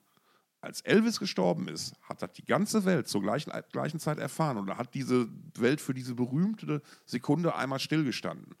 [0.61, 4.57] als Elvis gestorben ist, hat das die ganze Welt zur gleichen, gleichen Zeit erfahren.
[4.57, 8.55] Und hat diese Welt für diese berühmte Sekunde einmal stillgestanden.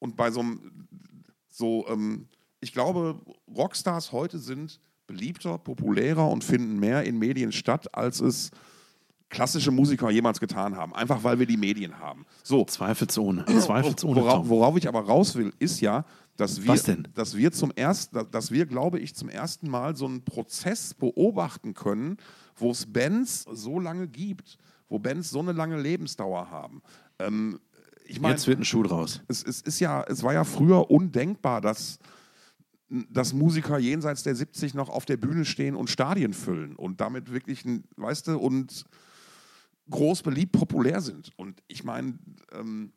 [0.00, 0.88] Und bei so einem,
[1.48, 2.26] so, ähm,
[2.60, 3.20] ich glaube,
[3.54, 8.50] Rockstars heute sind beliebter, populärer und finden mehr in Medien statt, als es
[9.28, 10.94] klassische Musiker jemals getan haben.
[10.94, 12.26] Einfach weil wir die Medien haben.
[12.42, 12.64] So.
[12.64, 13.44] Zweifelsohne.
[13.46, 14.20] Zweifelsohne.
[14.20, 16.04] Worauf, worauf ich aber raus will, ist ja,
[16.36, 20.24] dass wir, dass wir zum ersten, dass wir, glaube ich, zum ersten Mal so einen
[20.24, 22.16] Prozess beobachten können,
[22.56, 24.58] wo es Bands so lange gibt,
[24.88, 26.82] wo Bands so eine lange Lebensdauer haben.
[27.18, 27.60] Ähm,
[28.10, 29.22] ich meine, Jetzt wird ein Schuh draus.
[29.28, 32.00] es, es ist ja, es war ja früher undenkbar, dass,
[32.88, 37.30] dass Musiker jenseits der 70 noch auf der Bühne stehen und Stadien füllen und damit
[37.32, 37.64] wirklich,
[37.96, 38.84] weißt du, und
[39.90, 41.30] groß beliebt, populär sind.
[41.36, 42.18] Und ich meine,
[42.52, 42.92] ähm,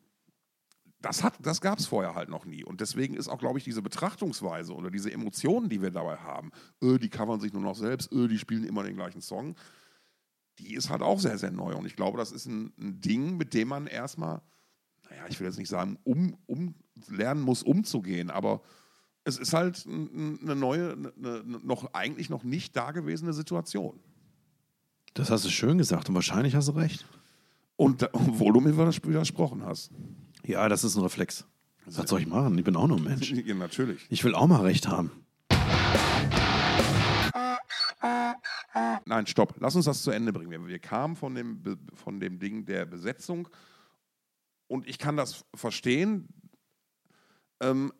[0.99, 2.63] das, hat, das gab es vorher halt noch nie.
[2.63, 6.52] Und deswegen ist auch, glaube ich, diese Betrachtungsweise oder diese Emotionen, die wir dabei haben,
[6.84, 9.56] öh, die covern sich nur noch selbst, öh, die spielen immer den gleichen Song,
[10.58, 11.76] die ist halt auch sehr, sehr neu.
[11.76, 14.41] Und ich glaube, das ist ein, ein Ding, mit dem man erstmal,
[15.15, 16.73] naja, ich will jetzt nicht sagen, um, um
[17.10, 18.62] lernen muss, umzugehen, aber
[19.23, 23.99] es ist halt ein- eine neue, eine, noch eigentlich noch nicht dagewesene Situation.
[25.13, 27.06] Das hast du schön gesagt und wahrscheinlich hast du recht.
[27.76, 29.91] Und obwohl du mir widers- widersprochen hast.
[30.45, 31.45] Ja, das ist ein Reflex.
[31.86, 32.58] Was soll ich machen?
[32.58, 33.32] Ich bin auch nur ein Mensch.
[33.45, 34.06] Ja, natürlich.
[34.10, 35.12] Ich will auch mal recht haben.
[39.06, 39.56] Nein, stopp.
[39.60, 40.67] Lass uns das zu Ende bringen.
[40.67, 41.62] Wir, kamen von dem,
[41.93, 43.47] von dem Ding der Besetzung
[44.73, 46.27] und ich kann das verstehen.
[47.62, 47.93] Ähm,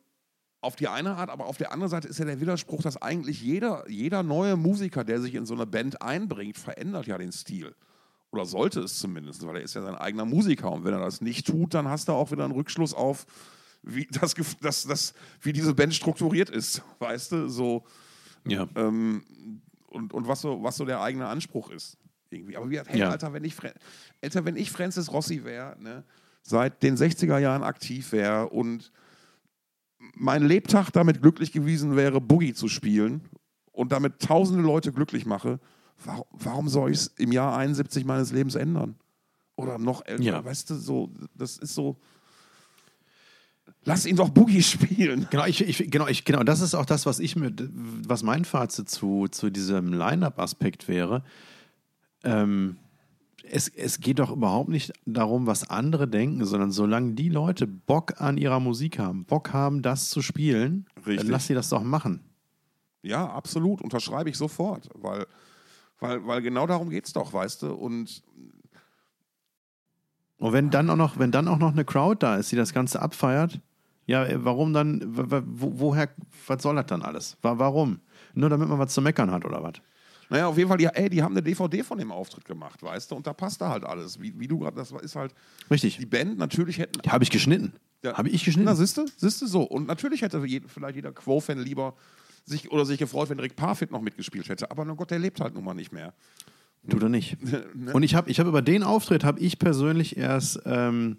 [0.60, 3.40] auf die eine Art, aber auf der anderen Seite ist ja der Widerspruch, dass eigentlich
[3.40, 7.76] jeder, jeder neue Musiker, der sich in so eine Band einbringt, verändert ja den Stil.
[8.32, 10.72] Oder sollte es zumindest, weil er ist ja sein eigener Musiker.
[10.72, 13.24] Und wenn er das nicht tut, dann hast du auch wieder einen Rückschluss auf,
[13.84, 16.82] wie, das, das, das, wie diese Band strukturiert ist.
[16.98, 17.84] Weißt du, so.
[18.48, 18.66] Ja.
[18.74, 19.22] Ähm,
[19.86, 21.98] und, und was, so, was so der eigene Anspruch ist.
[22.30, 22.56] Irgendwie.
[22.56, 23.10] Aber wie hey, Ja.
[23.10, 23.54] Alter, wenn ich,
[24.20, 26.02] Alter, wenn ich Francis Rossi wäre, ne,
[26.46, 28.92] seit den 60er Jahren aktiv wäre und
[30.14, 33.22] mein Lebtag damit glücklich gewesen wäre, Boogie zu spielen
[33.72, 35.58] und damit tausende Leute glücklich mache,
[36.04, 38.96] warum, warum soll ich es im Jahr 71 meines Lebens ändern?
[39.56, 40.44] Oder noch älter, Ja.
[40.44, 41.96] weißt du, so, das ist so.
[43.84, 45.26] Lass ihn doch Boogie spielen.
[45.30, 48.44] Genau, ich, ich, genau, ich, genau, das ist auch das, was ich mit, was mein
[48.44, 51.22] Fazit zu, zu diesem Line-Up-Aspekt wäre.
[52.24, 52.76] Ähm,
[53.50, 58.20] es, es geht doch überhaupt nicht darum, was andere denken, sondern solange die Leute Bock
[58.20, 61.18] an ihrer Musik haben, Bock haben, das zu spielen, Richtig.
[61.18, 62.20] dann lass sie das doch machen.
[63.02, 63.82] Ja, absolut.
[63.82, 64.88] Unterschreibe ich sofort.
[64.94, 65.26] Weil,
[66.00, 67.72] weil, weil genau darum geht es doch, weißt du?
[67.74, 68.22] Und
[70.38, 72.72] Und wenn dann auch noch, wenn dann auch noch eine Crowd da ist, die das
[72.72, 73.60] Ganze abfeiert,
[74.06, 76.10] ja, äh, warum dann, wo, woher,
[76.46, 77.36] was soll das dann alles?
[77.42, 78.00] Wa- Warum?
[78.34, 79.74] Nur damit man was zu meckern hat oder was?
[80.30, 83.10] Naja, auf jeden Fall, die, ey, die haben eine DVD von dem Auftritt gemacht, weißt
[83.10, 83.16] du?
[83.16, 84.20] Und da passt da halt alles.
[84.20, 85.34] Wie, wie du gerade, das ist halt,
[85.70, 85.98] Richtig.
[85.98, 87.00] die Band natürlich hätten.
[87.02, 87.74] Die habe ich geschnitten.
[88.02, 88.16] Ja.
[88.16, 88.66] Habe ich geschnitten?
[88.66, 89.62] Na, siehste, siehste so.
[89.62, 91.94] Und natürlich hätte je, vielleicht jeder Quo-Fan lieber
[92.44, 94.70] sich oder sich gefreut, wenn Rick Parfit noch mitgespielt hätte.
[94.70, 96.12] Aber na Gott, der lebt halt nun mal nicht mehr.
[96.88, 97.38] Tut er nicht.
[97.74, 97.92] Ne?
[97.92, 101.18] Und ich habe ich hab über den Auftritt habe ich persönlich erst ähm,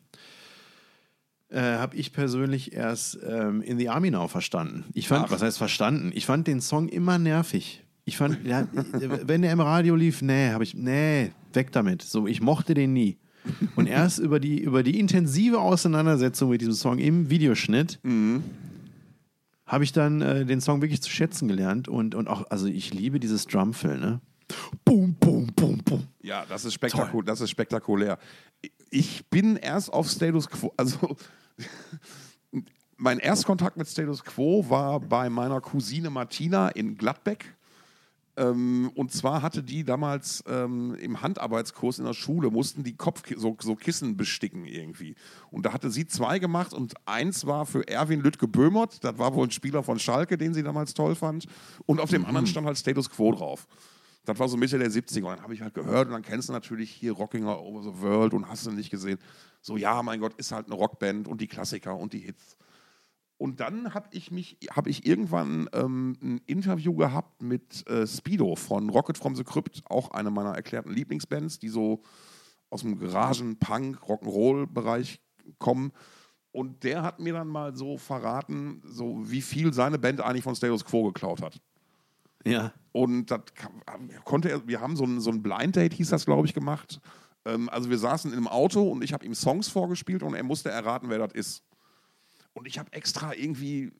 [1.50, 4.86] äh, habe ich persönlich erst ähm, in the Army Now verstanden.
[4.94, 5.32] Ich fand, Ach.
[5.32, 6.12] was heißt verstanden?
[6.14, 7.85] Ich fand den Song immer nervig.
[8.06, 8.68] Ich fand, ja,
[9.24, 12.04] wenn der im Radio lief, nee, habe ich, nee, weg damit.
[12.04, 13.18] So, ich mochte den nie.
[13.76, 18.00] Und erst über die, über die intensive Auseinandersetzung mit diesem Song im Videoschnitt
[19.66, 22.94] habe ich dann äh, den Song wirklich zu schätzen gelernt und, und auch, also ich
[22.94, 24.22] liebe dieses Drumfill, ne?
[24.84, 26.04] Boom, boom, boom, boom.
[26.22, 28.20] Ja, das ist, spektaku das ist spektakulär.
[28.92, 31.16] Ich bin erst auf Status Quo, also
[32.98, 37.55] mein Erstkontakt mit Status Quo war bei meiner Cousine Martina in Gladbeck.
[38.38, 43.24] Ähm, und zwar hatte die damals ähm, im Handarbeitskurs in der Schule, mussten die Kopf
[43.36, 45.16] so, so Kissen besticken irgendwie.
[45.52, 49.34] Und da hatte sie zwei gemacht und eins war für Erwin Lüttke Böhmert, das war
[49.36, 51.46] wohl ein Spieler von Schalke, den sie damals toll fand.
[51.86, 53.68] Und auf dem anderen stand halt Status Quo drauf.
[54.26, 55.24] Das war so Mitte der 70er.
[55.24, 58.02] Und dann habe ich halt gehört und dann kennst du natürlich hier Rockinger Over the
[58.02, 59.20] World und hast du nicht gesehen.
[59.62, 62.58] So, ja, mein Gott, ist halt eine Rockband und die Klassiker und die Hits.
[63.38, 68.56] Und dann habe ich mich, habe ich irgendwann ähm, ein Interview gehabt mit äh, Speedo
[68.56, 72.02] von Rocket from the Crypt, auch eine meiner erklärten Lieblingsbands, die so
[72.70, 75.20] aus dem Garagen, Punk, Rock'n'Roll-Bereich
[75.60, 75.92] kommen.
[76.52, 80.56] Und der hat mir dann mal so verraten, so wie viel seine Band eigentlich von
[80.56, 81.60] Status Quo geklaut hat.
[82.46, 82.72] Ja.
[82.94, 83.42] Und das
[84.24, 87.02] konnte er, wir haben so ein, so ein Blind Date, hieß das, glaube ich, gemacht.
[87.44, 90.70] Ähm, also wir saßen im Auto und ich habe ihm Songs vorgespielt und er musste
[90.70, 91.64] erraten, wer das ist.
[92.56, 93.92] Und ich habe extra irgendwie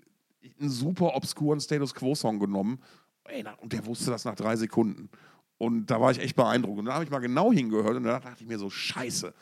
[0.60, 2.80] einen super obskuren Status Quo-Song genommen
[3.28, 5.10] Ey, na, und der wusste das nach drei Sekunden.
[5.58, 6.80] Und da war ich echt beeindruckt.
[6.80, 9.34] Und dann habe ich mal genau hingehört und dann dachte ich mir so, scheiße.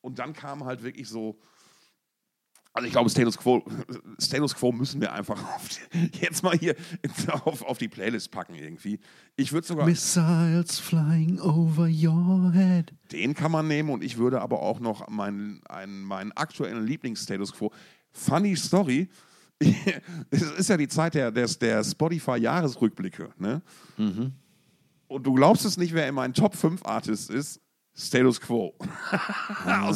[0.00, 1.38] Und dann kam halt wirklich so,
[2.72, 3.64] also ich glaube, Status Quo,
[4.18, 5.42] Status Quo müssen wir einfach
[5.92, 6.74] die, jetzt mal hier
[7.44, 8.98] auf, auf, die Playlist packen irgendwie.
[9.36, 9.86] Ich würde sogar.
[9.86, 12.92] Missiles flying over your head.
[13.12, 17.52] Den kann man nehmen und ich würde aber auch noch meinen, einen, meinen aktuellen Lieblings-Status
[17.52, 17.72] Quo.
[18.18, 19.08] Funny Story.
[20.30, 23.30] es ist ja die Zeit der, der, der Spotify-Jahresrückblicke.
[23.38, 23.62] Ne?
[23.96, 24.32] Mhm.
[25.08, 27.60] Und du glaubst es nicht, wer in meinen Top 5 Artists ist.
[27.96, 28.74] Status Quo.
[29.64, 29.92] Ah,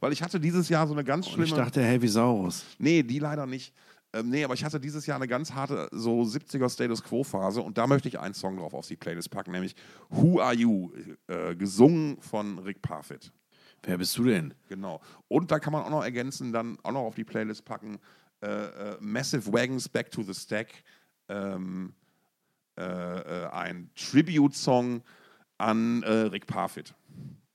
[0.00, 1.46] weil ich hatte dieses Jahr so eine ganz schlimme.
[1.46, 2.64] ich dachte Heavy Saurus.
[2.78, 3.72] Nee, die leider nicht.
[4.12, 7.62] Ähm, nee, aber ich hatte dieses Jahr eine ganz harte so 70er Status Quo Phase
[7.62, 9.74] und da möchte ich einen Song drauf auf die Playlist packen, nämlich
[10.10, 10.90] Who Are You,
[11.28, 13.32] äh, gesungen von Rick Parfit.
[13.82, 14.54] Wer bist du denn?
[14.68, 15.00] Genau.
[15.28, 17.98] Und da kann man auch noch ergänzen, dann auch noch auf die Playlist packen
[18.42, 20.68] äh, äh, Massive Wagons Back to the Stack,
[21.28, 21.92] ähm,
[22.78, 25.02] äh, äh, ein Tribute-Song
[25.58, 26.94] an äh, Rick Parfit.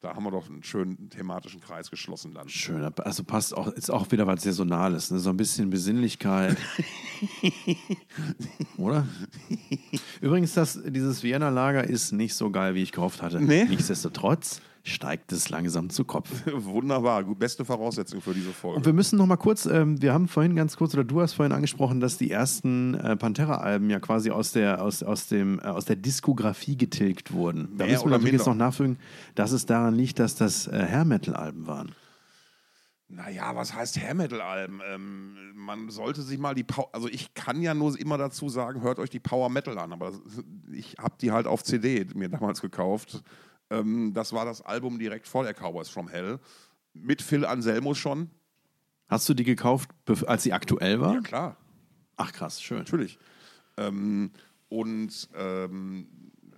[0.01, 2.47] Da haben wir doch einen schönen thematischen Kreis geschlossen dann.
[2.47, 5.17] Schön, also passt auch, ist auch wieder was Saisonales, ne?
[5.17, 6.55] so ein bisschen Besinnlichkeit.
[8.77, 9.07] Oder?
[10.21, 13.41] Übrigens, das, dieses Vienna-Lager ist nicht so geil, wie ich gehofft hatte.
[13.41, 13.65] Nee?
[13.65, 16.30] Nichtsdestotrotz steigt es langsam zu Kopf.
[16.54, 18.78] Wunderbar, beste Voraussetzung für diese Folge.
[18.78, 21.34] Und wir müssen noch mal kurz, ähm, wir haben vorhin ganz kurz, oder du hast
[21.34, 25.63] vorhin angesprochen, dass die ersten äh, Pantera-Alben ja quasi aus der, aus, aus, dem, äh,
[25.63, 27.69] aus der Diskografie getilgt wurden.
[27.78, 28.98] Da Mehr müssen wir natürlich jetzt noch nachfügen,
[29.34, 31.91] dass es daran liegt, dass das äh, Hair-Metal-Alben waren.
[33.08, 34.82] Naja, was heißt Hair Metal Alben?
[34.91, 38.82] Ähm, man sollte sich mal die Power, also ich kann ja nur immer dazu sagen,
[38.82, 40.12] hört euch die Power Metal an, aber
[40.71, 43.24] ich habe die halt auf CD mir damals gekauft
[43.69, 46.39] ähm, das war das Album direkt vor der Cowboys from Hell.
[46.93, 48.30] Mit Phil Anselmo schon.
[49.08, 49.89] Hast du die gekauft,
[50.25, 51.15] als sie aktuell war?
[51.15, 51.58] Ja, klar.
[52.17, 52.80] Ach krass, schön.
[52.80, 53.19] Natürlich.
[53.78, 54.32] Ähm,
[54.69, 56.08] und ähm,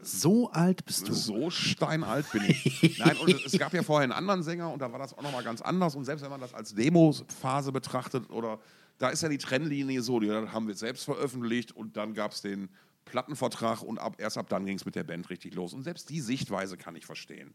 [0.01, 1.13] so alt bist du.
[1.13, 2.99] So steinalt bin ich.
[2.99, 5.43] Nein, und es gab ja vorher einen anderen Sänger und da war das auch nochmal
[5.43, 5.95] ganz anders.
[5.95, 8.59] Und selbst wenn man das als Demo-Phase betrachtet, oder
[8.97, 12.41] da ist ja die Trennlinie so, die haben wir selbst veröffentlicht und dann gab es
[12.41, 12.69] den
[13.07, 15.73] Plattenvertrag und ab, erst ab dann ging es mit der Band richtig los.
[15.73, 17.53] Und selbst die Sichtweise kann ich verstehen.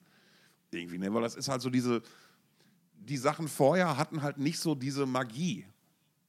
[0.71, 1.13] Irgendwie, ne?
[1.13, 2.03] Weil das ist halt so diese,
[2.95, 5.67] die Sachen vorher hatten halt nicht so diese Magie,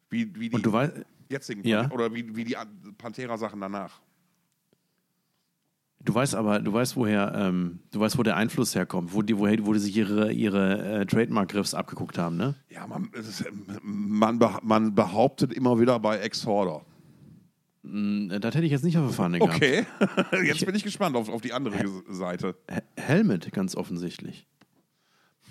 [0.10, 0.94] wie, wie die und du weißt,
[1.30, 1.90] jetzigen ja?
[1.92, 2.56] oder wie, wie die
[2.98, 4.02] Pantera-Sachen danach.
[6.06, 9.38] Du weißt aber, du weißt, woher, ähm, du weißt, wo der Einfluss herkommt, wo die,
[9.38, 12.56] woher, wo die sich ihre, ihre äh, Trademark-Griffs abgeguckt haben, ne?
[12.70, 13.46] Ja, man, ist,
[13.82, 16.86] man, man behauptet immer wieder bei Exhorder.
[17.84, 19.56] Mm, das hätte ich jetzt nicht auf der Fahne gehabt.
[19.56, 19.86] Okay,
[20.46, 22.56] jetzt ich, bin ich gespannt auf, auf die andere He Seite.
[22.98, 24.48] Helmet, ganz offensichtlich.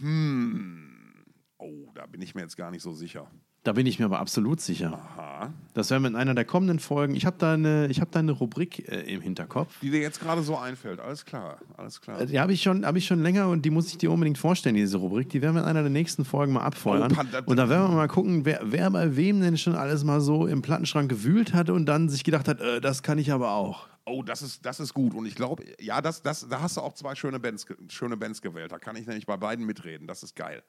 [0.01, 1.25] Hm.
[1.59, 3.31] Oh, da bin ich mir jetzt gar nicht so sicher.
[3.65, 4.95] Da bin ich mir aber absolut sicher.
[4.95, 5.53] Aha.
[5.75, 7.15] Das werden wir in einer der kommenden Folgen.
[7.15, 9.79] Ich habe da eine, hab da eine Rubrik äh, im Hinterkopf.
[9.81, 10.99] Die dir jetzt gerade so einfällt.
[10.99, 11.59] Alles klar.
[11.77, 12.21] Alles klar.
[12.21, 14.39] Äh, die habe ich, schon, hab ich schon länger und die muss ich dir unbedingt
[14.39, 15.29] vorstellen, diese Rubrik.
[15.31, 17.17] Die werden wir in einer der nächsten Folgen mal abfeuern.
[17.17, 20.21] Oh, und da werden wir mal gucken, wer, wer bei wem denn schon alles mal
[20.21, 23.53] so im Plattenschrank gewühlt hat und dann sich gedacht hat, äh, das kann ich aber
[23.53, 23.89] auch.
[24.05, 25.15] Oh, das ist, das ist gut.
[25.15, 28.43] Und ich glaube, ja, das, das, da hast du auch zwei schöne Bands, schöne Bands
[28.43, 28.73] gewählt.
[28.73, 30.09] Da kann ich nämlich bei beiden mitreden.
[30.09, 30.65] Das ist geil.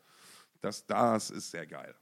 [0.62, 1.96] Das, das ist sehr geil.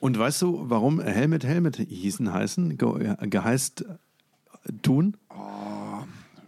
[0.00, 3.84] Und weißt du, warum Helmet Helmet hießen heißen, ge geheißt
[4.82, 5.16] tun?
[5.28, 6.04] Oh,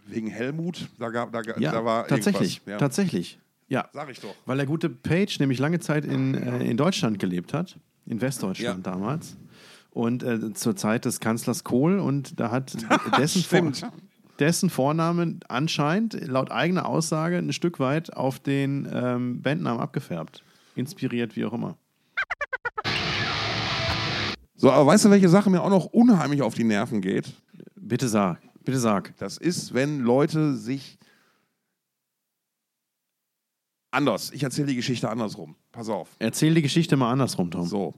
[0.07, 2.77] wegen Helmut, da gab da, ja, da war tatsächlich, ja.
[2.77, 3.39] tatsächlich.
[3.69, 3.89] Ja.
[3.93, 4.35] Sag ich doch.
[4.45, 8.85] Weil der gute Page nämlich lange Zeit in, äh, in Deutschland gelebt hat, in Westdeutschland
[8.85, 8.91] ja.
[8.91, 9.37] damals.
[9.91, 12.75] Und äh, zur Zeit des Kanzlers Kohl und da hat
[13.17, 13.71] dessen, Vor
[14.39, 20.43] dessen Vorname anscheinend laut eigener Aussage ein Stück weit auf den ähm, Bandnamen abgefärbt.
[20.75, 21.77] Inspiriert, wie auch immer.
[24.63, 27.33] So, aber weißt du, welche Sache mir auch noch unheimlich auf die Nerven geht?
[27.75, 29.13] Bitte sag, bitte sag.
[29.17, 30.97] Das ist, wenn Leute sich
[33.91, 34.31] anders.
[34.31, 35.57] Ich erzähle die Geschichte andersrum.
[35.73, 36.15] Pass auf.
[36.17, 37.65] Erzähl die Geschichte mal andersrum, Tom.
[37.65, 37.93] So.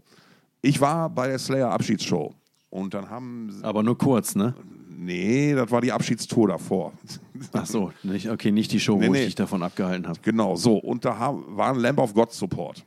[0.63, 2.34] Ich war bei der Slayer Abschiedsshow
[2.72, 3.59] und dann haben.
[3.61, 4.55] Aber nur kurz, ne?
[4.89, 6.93] Nee, das war die Abschiedstour davor.
[7.53, 9.20] Ach so, nicht, okay, nicht die Show, nee, wo nee.
[9.20, 10.20] ich dich davon abgehalten habe.
[10.24, 10.78] Genau, so.
[10.78, 12.84] Und da war ein Lamb of God Support.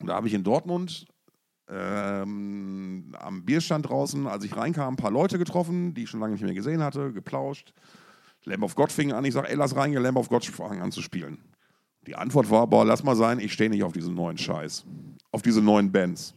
[0.00, 1.07] Und da habe ich in Dortmund
[1.70, 6.32] ähm, am Bierstand draußen, als ich reinkam, ein paar Leute getroffen, die ich schon lange
[6.32, 7.72] nicht mehr gesehen hatte, geplauscht.
[8.44, 10.92] Lamb of God fing an, ich sage, ey, lass reingehen, Lamb of God fangen an
[10.92, 11.38] zu spielen.
[12.06, 14.86] Die Antwort war, boah, lass mal sein, ich stehe nicht auf diesen neuen Scheiß,
[15.30, 16.34] auf diese neuen Bands.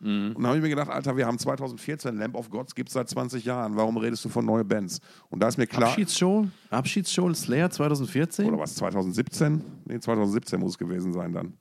[0.00, 0.32] Mhm.
[0.34, 2.94] Und dann habe ich mir gedacht, Alter, wir haben 2014, Lamb of Gods gibt es
[2.94, 5.00] seit 20 Jahren, warum redest du von neuen Bands?
[5.28, 5.90] Und da ist mir klar...
[5.90, 6.48] Abschiedsshow?
[6.70, 8.46] Abschiedsshow Slayer 2014?
[8.46, 9.62] Oder was, 2017?
[9.84, 11.52] Nee, 2017 muss es gewesen sein dann.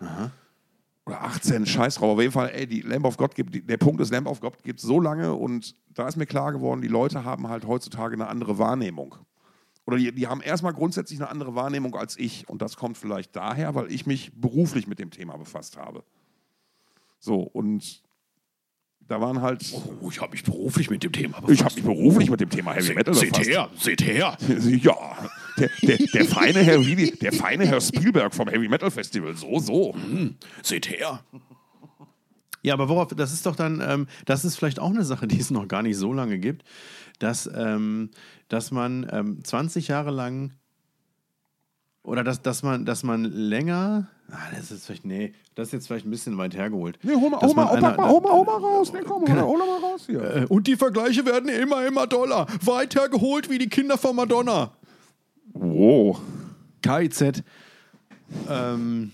[0.00, 0.32] Aha
[1.10, 2.14] oder 18, scheiß drauf.
[2.14, 4.62] Auf jeden Fall, ey, die Lamb of God gibt, der Punkt ist, Lamb of God
[4.62, 8.14] gibt es so lange und da ist mir klar geworden, die Leute haben halt heutzutage
[8.14, 9.16] eine andere Wahrnehmung.
[9.86, 12.48] Oder die, die haben erstmal grundsätzlich eine andere Wahrnehmung als ich.
[12.48, 16.04] Und das kommt vielleicht daher, weil ich mich beruflich mit dem Thema befasst habe.
[17.18, 18.02] So, und
[19.10, 19.64] da waren halt.
[20.00, 21.52] Oh, ich habe mich beruflich mit dem Thema befasst.
[21.52, 23.34] Ich habe mich beruflich mit dem Thema Heavy Metal befasst.
[23.34, 24.36] Seht her, seht her.
[24.82, 24.94] Ja,
[25.58, 29.34] der, der, der, feine Herr, der feine Herr Spielberg vom Heavy Metal Festival.
[29.34, 29.94] So, so.
[29.94, 31.24] Hm, seht her.
[32.62, 35.40] Ja, aber worauf, das ist doch dann, ähm, das ist vielleicht auch eine Sache, die
[35.40, 36.62] es noch gar nicht so lange gibt,
[37.18, 38.10] dass, ähm,
[38.48, 40.52] dass man ähm, 20 Jahre lang
[42.04, 44.08] oder dass, dass, man, dass man länger.
[44.32, 46.98] Ah, das ist vielleicht, nee, das ist jetzt vielleicht ein bisschen weit hergeholt.
[47.02, 48.92] Nee, hol mal, hol mal, einer, mal, hol mal, hol mal raus.
[48.92, 49.48] Nee, komm, genau.
[49.48, 50.22] hol, hol mal raus hier.
[50.22, 52.46] Äh, und die Vergleiche werden immer, immer doller.
[52.64, 54.72] Weit hergeholt wie die Kinder von Madonna.
[55.52, 56.20] Wow.
[56.82, 57.42] KIZ.
[58.48, 59.12] Ähm,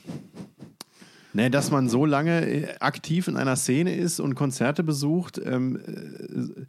[1.33, 5.41] ne, dass man so lange äh, aktiv in einer Szene ist und Konzerte besucht.
[5.43, 6.65] Ähm,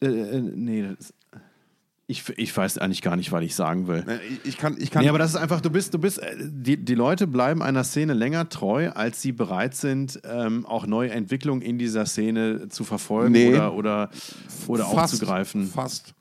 [0.00, 1.12] äh, äh, äh nee, das,
[2.10, 4.04] ich, ich weiß eigentlich gar nicht, was ich sagen will.
[4.42, 5.04] Ich, kann, ich kann.
[5.04, 7.84] Nee, aber das ist einfach, du bist, du bist, äh, die, die Leute bleiben einer
[7.84, 12.82] Szene länger treu, als sie bereit sind, ähm, auch neue Entwicklungen in dieser Szene zu
[12.82, 13.54] verfolgen nee.
[13.54, 14.10] oder, oder,
[14.66, 15.66] oder fast, aufzugreifen.
[15.68, 16.14] Fast.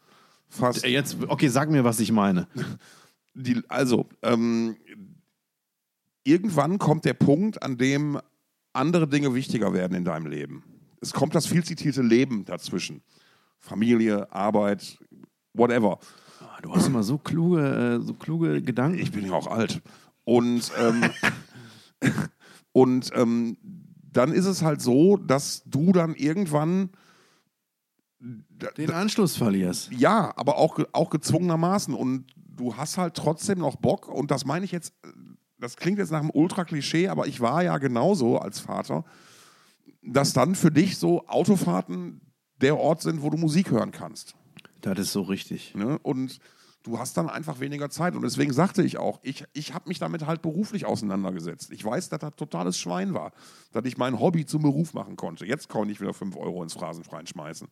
[0.47, 0.85] Fast.
[0.85, 2.47] Jetzt, okay, sag mir, was ich meine.
[3.33, 4.75] Die, also, ähm,
[6.23, 8.19] irgendwann kommt der Punkt, an dem
[8.73, 10.63] andere Dinge wichtiger werden in deinem Leben.
[11.01, 13.01] Es kommt das viel zitierte Leben dazwischen.
[13.59, 14.97] Familie, Arbeit,
[15.59, 15.99] whatever.
[16.41, 18.99] Ah, du hast immer so kluge, äh, so kluge Gedanken.
[18.99, 19.81] Ich bin ja auch alt.
[20.23, 21.03] Und, ähm,
[22.71, 23.57] und ähm,
[24.11, 26.89] dann ist es halt so, dass du dann irgendwann
[28.19, 29.91] den Anschluss verlierst.
[29.91, 31.93] Ja, aber auch, auch gezwungenermaßen.
[31.93, 34.07] Und du hast halt trotzdem noch Bock.
[34.07, 34.93] Und das meine ich jetzt,
[35.57, 39.05] das klingt jetzt nach einem Ultra-Klischee, aber ich war ja genauso als Vater,
[40.01, 42.21] dass dann für dich so Autofahrten
[42.61, 44.35] der Ort sind, wo du Musik hören kannst.
[44.81, 45.75] Das ist so richtig.
[45.75, 45.99] Ne?
[45.99, 46.39] Und
[46.83, 48.15] du hast dann einfach weniger Zeit.
[48.15, 51.71] Und deswegen sagte ich auch, ich, ich habe mich damit halt beruflich auseinandergesetzt.
[51.71, 53.31] Ich weiß, dass das totales Schwein war,
[53.71, 55.45] dass ich mein Hobby zum Beruf machen konnte.
[55.45, 57.67] Jetzt kann ich wieder 5 Euro ins Phrasenfreien schmeißen.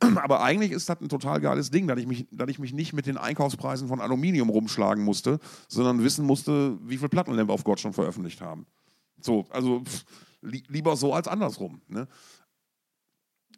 [0.16, 2.92] Aber eigentlich ist das ein total geiles Ding, dass ich, mich, dass ich mich nicht
[2.92, 5.38] mit den Einkaufspreisen von Aluminium rumschlagen musste,
[5.68, 8.66] sondern wissen musste, wie viele Platten Lamp auf Gott schon veröffentlicht haben.
[9.20, 10.04] So, also pff,
[10.42, 11.80] li lieber so als andersrum.
[11.88, 12.06] Ne?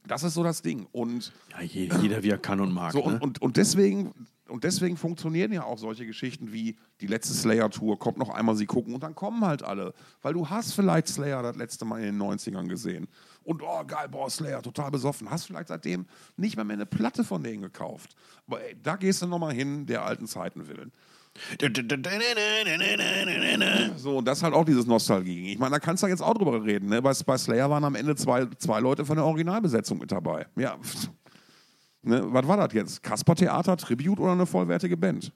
[0.07, 0.87] Das ist so das Ding.
[0.93, 2.93] Und ja, jeder, wie er kann und mag.
[2.93, 3.05] So, ne?
[3.05, 4.15] und, und, und, deswegen,
[4.49, 8.67] und deswegen funktionieren ja auch solche Geschichten wie die letzte Slayer-Tour, kommt noch einmal sie
[8.67, 9.95] gucken und dann kommen halt alle.
[10.23, 13.09] Weil du hast vielleicht Slayer das letzte Mal in den 90ern gesehen.
[13.43, 15.31] Und oh geil, boah, Slayer, total besoffen.
[15.31, 18.17] Hast vielleicht seitdem nicht mehr, mehr eine Platte von denen gekauft.
[18.47, 20.93] Aber ey, da gehst du nochmal hin, der alten Zeiten willen.
[23.97, 25.53] So, und das ist halt auch dieses Nostalgie.
[25.53, 26.89] Ich meine, da kannst du jetzt auch drüber reden.
[26.89, 27.03] Ne?
[27.03, 30.47] Bei, bei Slayer waren am Ende zwei, zwei Leute von der Originalbesetzung mit dabei.
[30.57, 30.77] Ja.
[32.03, 32.23] Ne?
[32.33, 33.03] Was war das jetzt?
[33.03, 35.33] Kasper-Theater, Tribute oder eine vollwertige Band?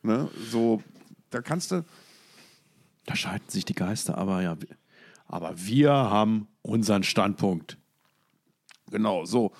[0.00, 0.30] Ne?
[0.52, 0.80] So,
[1.30, 1.84] da kannst du.
[3.06, 4.56] Da scheiden sich die Geister, aber ja.
[5.26, 7.76] Aber wir haben unseren Standpunkt.
[8.90, 9.50] Genau, so.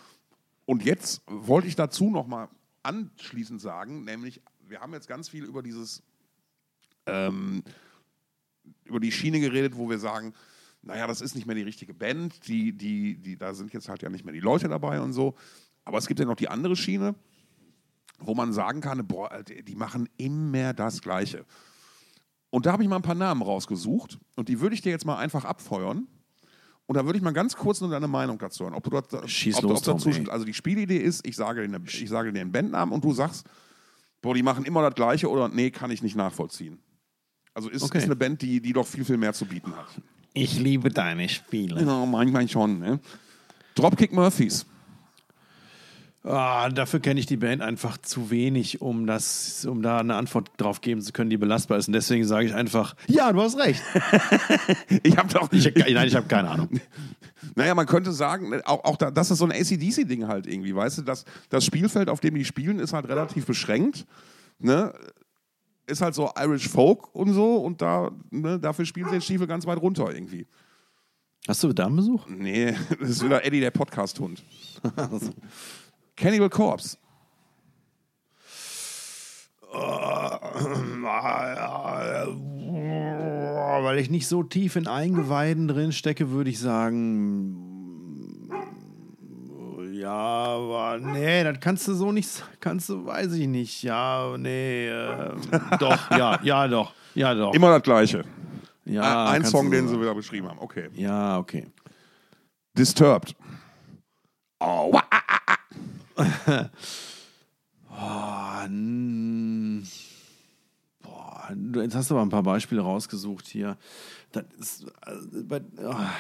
[0.66, 2.48] Und jetzt wollte ich dazu noch mal
[2.84, 6.02] anschließend sagen, nämlich wir haben jetzt ganz viel über dieses,
[7.06, 7.62] ähm,
[8.84, 10.34] über die Schiene geredet, wo wir sagen,
[10.82, 14.02] naja, das ist nicht mehr die richtige Band, die, die, die, da sind jetzt halt
[14.02, 15.34] ja nicht mehr die Leute dabei und so.
[15.84, 17.14] Aber es gibt ja noch die andere Schiene,
[18.18, 21.44] wo man sagen kann, boah, die machen immer das Gleiche.
[22.50, 25.04] Und da habe ich mal ein paar Namen rausgesucht und die würde ich dir jetzt
[25.04, 26.06] mal einfach abfeuern.
[26.86, 28.74] Und da würde ich mal ganz kurz nur deine Meinung dazu hören.
[28.74, 31.80] Ob du, dort, Schieß ob, los, ob dazu, also die Spielidee ist, ich sage, dir,
[31.84, 33.44] ich sage dir den Bandnamen und du sagst,
[34.26, 36.80] boah, die machen immer das Gleiche oder nee, kann ich nicht nachvollziehen.
[37.54, 37.98] Also ist, okay.
[37.98, 39.86] ist eine Band, die, die doch viel, viel mehr zu bieten hat.
[40.34, 41.80] Ich liebe deine Spiele.
[41.80, 42.80] Ja, manchmal schon.
[42.80, 42.98] Ne?
[43.76, 44.66] Dropkick Murphys.
[46.28, 50.50] Ah, dafür kenne ich die Band einfach zu wenig, um, das, um da eine Antwort
[50.56, 51.86] drauf geben zu können, die belastbar ist.
[51.86, 53.80] Und deswegen sage ich einfach, ja, du hast recht.
[55.04, 55.52] ich habe doch.
[55.52, 56.68] Ich, nein, ich habe keine Ahnung.
[57.54, 60.98] Naja, man könnte sagen, auch, auch da, das ist so ein ACDC-Ding halt irgendwie, weißt
[60.98, 64.04] du, das, das Spielfeld, auf dem die spielen, ist halt relativ beschränkt.
[64.58, 64.92] Ne?
[65.86, 69.46] Ist halt so Irish Folk und so und da, ne, dafür spielen sie den Stiefel
[69.46, 70.46] ganz weit runter irgendwie.
[71.46, 72.26] Hast du Damenbesuch?
[72.28, 74.42] Nee, das ist wieder Eddie, der Podcast-Hund.
[76.16, 76.96] Cannibal Corpse.
[83.82, 87.62] Weil ich nicht so tief in Eingeweiden drin stecke, würde ich sagen,
[89.92, 94.88] ja, aber nee, das kannst du so nicht, kannst du, weiß ich nicht, ja, nee,
[94.88, 95.32] äh,
[95.78, 97.54] doch, ja, ja, doch, ja, doch.
[97.54, 98.24] Immer das Gleiche.
[98.84, 100.58] Ja, Äh, ein Song, du den sie wieder beschrieben haben.
[100.60, 100.88] Okay.
[100.94, 101.66] Ja, okay.
[102.76, 103.34] Disturbed.
[104.60, 105.04] Oh, wa-
[107.88, 108.68] Boah,
[111.02, 113.76] boah, jetzt hast du aber ein paar Beispiele rausgesucht hier.
[114.32, 114.86] Das ist,
[115.48, 116.10] bei- ah,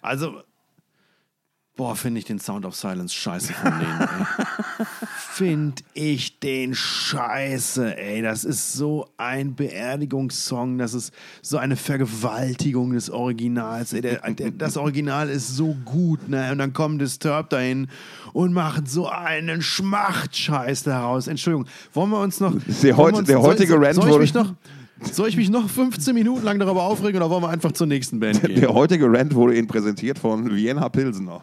[0.00, 0.42] also,
[1.76, 4.00] boah, finde ich den Sound of Silence scheiße von denen.
[4.00, 4.06] ey.
[5.34, 8.22] Finde ich den scheiße, ey.
[8.22, 10.78] Das ist so ein Beerdigungssong.
[10.78, 11.12] Das ist
[11.42, 13.92] so eine Vergewaltigung des Originals.
[13.94, 14.00] Ey.
[14.02, 16.52] Der, der, das Original ist so gut, ne?
[16.52, 17.88] Und dann kommen Disturbed dahin
[18.32, 21.26] und machen so einen Schmachtscheiß daraus.
[21.26, 22.54] Entschuldigung, wollen wir uns noch.
[22.82, 24.54] Der wir uns, der heutige soll, Rant soll ich wurde- mich noch.
[25.12, 28.20] Soll ich mich noch 15 Minuten lang darüber aufregen oder wollen wir einfach zur nächsten
[28.20, 28.60] Band gehen?
[28.60, 31.42] Der heutige Rant wurde Ihnen präsentiert von Vienna Pilsener.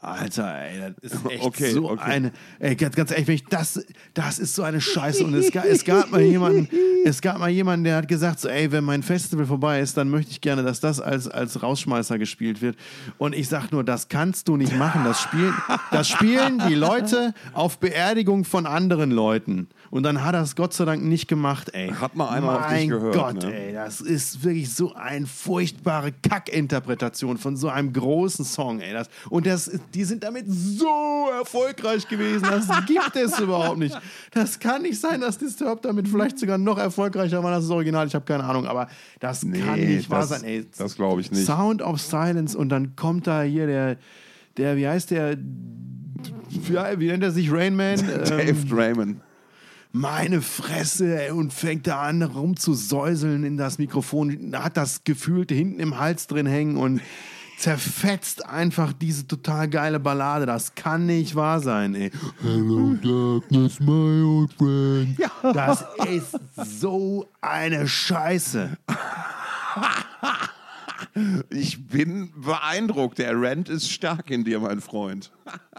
[0.00, 2.02] Alter, ey, das ist echt Okay, so okay.
[2.02, 2.32] eine.
[2.60, 3.84] Ey, ganz, ganz ehrlich, wenn ich das,
[4.14, 5.24] das ist so eine Scheiße.
[5.24, 6.68] Und es gab, es gab mal jemanden,
[7.04, 10.08] es gab mal jemanden, der hat gesagt, so, ey, wenn mein Festival vorbei ist, dann
[10.08, 12.76] möchte ich gerne, dass das als, als Rausschmeißer gespielt wird.
[13.18, 15.02] Und ich sag nur, das kannst du nicht machen.
[15.04, 15.54] Das spielen,
[15.90, 19.68] das spielen die Leute auf Beerdigung von anderen Leuten.
[19.90, 21.88] Und dann hat er es Gott sei Dank nicht gemacht, ey.
[21.90, 23.54] Hat mal einer auf dich mein gehört, Gott, ne?
[23.54, 28.92] ey, das ist wirklich so eine furchtbare Kackinterpretation von so einem großen Song, ey.
[28.92, 32.46] Das, und das, die sind damit so erfolgreich gewesen.
[32.50, 33.98] Das gibt es überhaupt nicht.
[34.32, 38.06] Das kann nicht sein, dass Disturbed damit vielleicht sogar noch erfolgreicher war als das Original.
[38.06, 38.88] Ich habe keine Ahnung, aber
[39.20, 40.66] das kann nicht wahr das, sein, ey.
[40.76, 41.46] Das glaube ich nicht.
[41.46, 43.96] Sound of Silence und dann kommt da hier der,
[44.56, 45.36] der wie heißt der,
[46.50, 47.98] wie, wie nennt er sich, Rainman?
[48.08, 49.20] Ähm, Dave Draymond.
[49.98, 55.80] Meine Fresse ey, und fängt da an rumzusäuseln in das Mikrofon, hat das gefühlte hinten
[55.80, 57.00] im Hals drin hängen und
[57.58, 60.46] zerfetzt einfach diese total geile Ballade.
[60.46, 62.12] Das kann nicht wahr sein, ey.
[62.40, 65.18] Hello darkness, my old friend.
[65.42, 66.38] Das ist
[66.80, 68.76] so eine Scheiße.
[71.50, 73.18] Ich bin beeindruckt.
[73.18, 75.30] Der Rant ist stark in dir, mein Freund.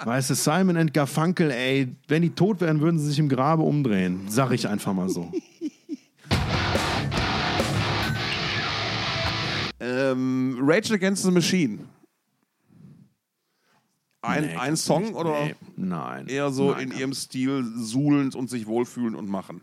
[0.03, 3.63] Weißt du, Simon and Garfunkel, ey, wenn die tot wären, würden sie sich im Grabe
[3.63, 4.21] umdrehen.
[4.29, 5.31] Sag ich einfach mal so.
[9.79, 11.79] Ähm, Rage Against the Machine.
[14.21, 16.27] Ein, Nee, ein Song oder Nee, nein.
[16.27, 19.61] eher so nein, in ihrem Stil suhlend und sich wohlfühlen und machen?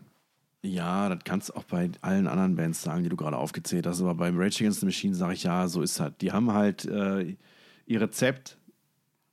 [0.67, 4.01] Ja, das kannst du auch bei allen anderen Bands sagen, die du gerade aufgezählt hast.
[4.01, 6.19] Aber beim Rage Against the Machine sage ich ja, so ist halt.
[6.21, 7.37] Die haben halt äh,
[7.85, 8.57] ihr Rezept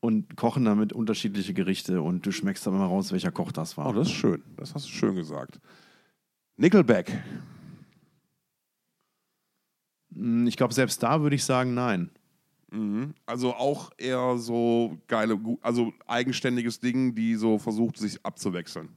[0.00, 3.88] und kochen damit unterschiedliche Gerichte und du schmeckst dann immer raus, welcher Koch das war.
[3.88, 4.42] Oh, das ist schön.
[4.56, 5.58] Das hast du schön gesagt.
[6.56, 7.10] Nickelback.
[10.14, 12.10] Hm, Ich glaube, selbst da würde ich sagen, nein.
[12.70, 13.14] Mhm.
[13.26, 18.90] Also auch eher so geile, also eigenständiges Ding, die so versucht, sich abzuwechseln.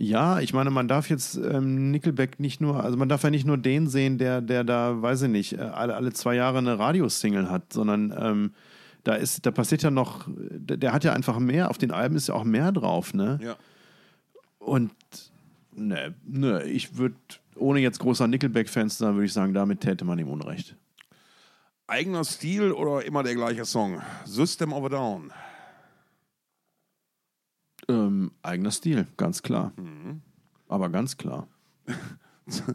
[0.00, 3.44] Ja, ich meine, man darf jetzt ähm, Nickelback nicht nur, also man darf ja nicht
[3.44, 6.78] nur den sehen, der, der da, weiß ich nicht, äh, alle, alle zwei Jahre eine
[6.78, 8.52] Radiosingle hat, sondern ähm,
[9.02, 12.14] da ist, da passiert ja noch, der, der hat ja einfach mehr, auf den Alben
[12.14, 13.40] ist ja auch mehr drauf, ne?
[13.42, 13.56] Ja.
[14.60, 14.92] Und
[15.74, 17.16] ne, ne, ich würde,
[17.56, 20.76] ohne jetzt großer Nickelback-Fan zu sein, würde ich sagen, damit täte man ihm Unrecht.
[21.88, 24.00] Eigener Stil oder immer der gleiche Song?
[24.24, 25.32] System of a Down.
[27.88, 29.72] Ähm, eigener Stil, ganz klar.
[30.68, 31.48] Aber ganz klar.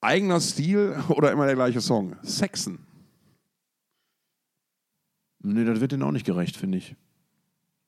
[0.00, 2.16] Eigener Stil oder immer der gleiche Song?
[2.22, 2.80] Saxon.
[5.44, 6.96] Nee, das wird denen auch nicht gerecht, finde ich.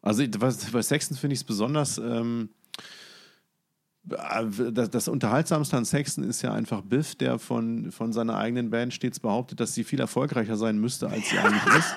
[0.03, 0.25] Also
[0.73, 1.99] bei Sexton finde ich es besonders.
[1.99, 2.51] Ähm,
[4.11, 8.71] äh, das, das Unterhaltsamste an Sexton ist ja einfach Biff, der von, von seiner eigenen
[8.71, 11.95] Band stets behauptet, dass sie viel erfolgreicher sein müsste, als sie eigentlich ist.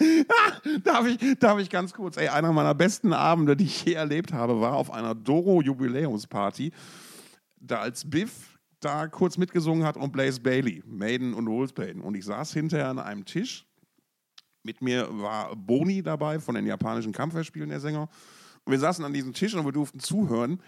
[0.84, 4.32] Darf ich, darf ich ganz kurz, ey, einer meiner besten Abende, die ich je erlebt
[4.32, 6.72] habe, war auf einer Doro-Jubiläumsparty,
[7.56, 12.02] da als Biff da kurz mitgesungen hat und Blaze Bailey, Maiden und Wolfsbane.
[12.02, 13.66] Und ich saß hinterher an einem Tisch.
[14.62, 18.08] Mit mir war Boni dabei von den japanischen Kampfwehrspielen, der Sänger.
[18.64, 20.62] Und wir saßen an diesem Tisch und wir durften zuhören,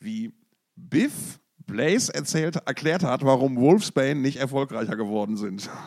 [0.00, 0.32] wie
[0.76, 5.70] Biff Blaze erzählt, erklärt hat, warum Wolfsbane nicht erfolgreicher geworden sind.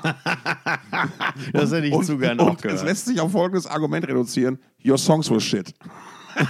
[1.54, 4.60] Das hätte ich Und, zu gerne und auch es lässt sich auf folgendes Argument reduzieren:
[4.84, 5.74] Your songs were shit.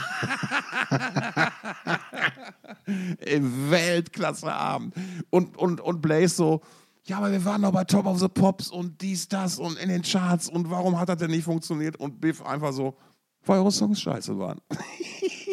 [3.20, 4.94] Ey, Weltklasse Abend.
[5.30, 6.62] Und, und, und Blaze so,
[7.06, 9.90] ja, aber wir waren doch bei Top of the Pops und dies, das und in
[9.90, 11.98] den Charts und warum hat das denn nicht funktioniert?
[11.98, 12.98] Und Biff einfach so,
[13.46, 14.60] weil eure Songs scheiße waren.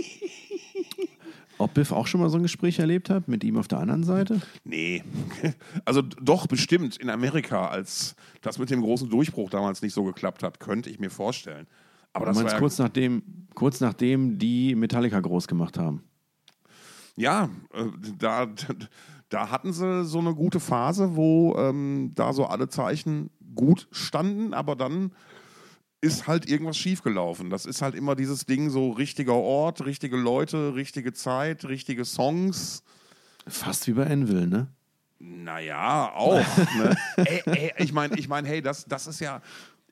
[1.59, 4.05] Ob Biff auch schon mal so ein Gespräch erlebt hat, mit ihm auf der anderen
[4.05, 4.41] Seite?
[4.65, 5.03] Nee.
[5.85, 10.43] Also doch bestimmt in Amerika, als das mit dem großen Durchbruch damals nicht so geklappt
[10.43, 11.67] hat, könnte ich mir vorstellen.
[12.13, 13.23] Aber Du das war meinst ja, kurz nachdem,
[13.55, 16.03] kurz nachdem die Metallica groß gemacht haben.
[17.17, 17.85] ja, äh,
[18.19, 18.47] da,
[19.29, 24.55] da hatten sie so eine gute Phase, wo ähm, da so alle Zeichen gut standen,
[24.55, 25.13] aber dann
[26.05, 27.49] ist halt irgendwas schiefgelaufen.
[27.49, 32.83] Das ist halt immer dieses Ding, so richtiger Ort, richtige Leute, richtige Zeit, richtige Songs.
[33.47, 34.69] Fast wie bei Envil, ne?
[35.19, 36.45] Naja, auch.
[36.77, 36.97] ne?
[37.17, 39.41] ey, ey, ich meine, ich mein, hey, das, das ist ja,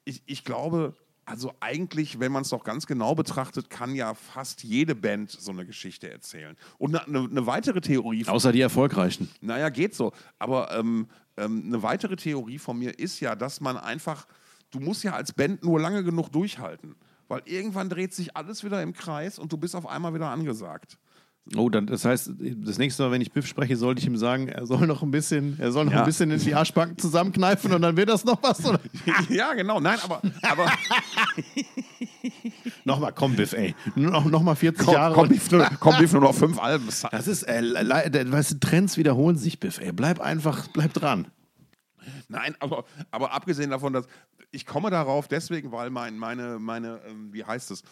[0.05, 0.95] ich, ich glaube,
[1.25, 5.51] also eigentlich, wenn man es doch ganz genau betrachtet, kann ja fast jede Band so
[5.51, 6.59] eine Geschichte erzählen.
[6.77, 8.27] Und eine ne, ne weitere Theorie.
[8.27, 9.31] Außer die erfolgreichen.
[9.41, 10.13] Naja, geht so.
[10.39, 11.09] Aber ähm,
[11.39, 14.27] ähm, eine weitere Theorie von mir ist ja, dass man einfach,
[14.73, 16.97] du musst ja als Band nur lange genug durchhalten.
[17.29, 20.99] Weil irgendwann dreht sich alles wieder im Kreis und du bist auf einmal wieder angesagt.
[21.57, 22.31] Oh, dann, das heißt,
[22.65, 25.11] das nächste Mal, wenn ich Biff spreche, sollte ich ihm sagen, er soll noch ein
[25.11, 26.01] bisschen, er soll noch Ja.
[26.01, 28.65] ein bisschen in die Arschbacken zusammenkneifen und dann wird das noch was.
[28.65, 28.79] Oder?
[29.29, 29.81] ja, genau.
[29.81, 30.71] Nein, aber, aber
[32.85, 33.75] Nochmal, komm, Biff, ey.
[33.97, 35.15] Noch, noch mal 40 komm, Jahre.
[35.15, 36.87] komm, Biff, nur, komm, Biff, nur noch fünf Alben.
[37.11, 37.63] das ist, äh,
[38.31, 39.93] weißt du, Trends wiederholen sich, Biff, ey.
[39.93, 41.27] Bleib einfach, bleib dran.
[42.29, 44.07] Nein, aber, aber abgesehen davon, dass
[44.51, 47.83] ich komme darauf deswegen, weil mein, meine, meine, ähm, wie heißt es,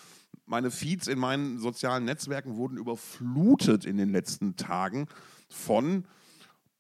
[0.47, 5.07] meine Feeds in meinen sozialen Netzwerken wurden überflutet in den letzten Tagen
[5.49, 6.05] von,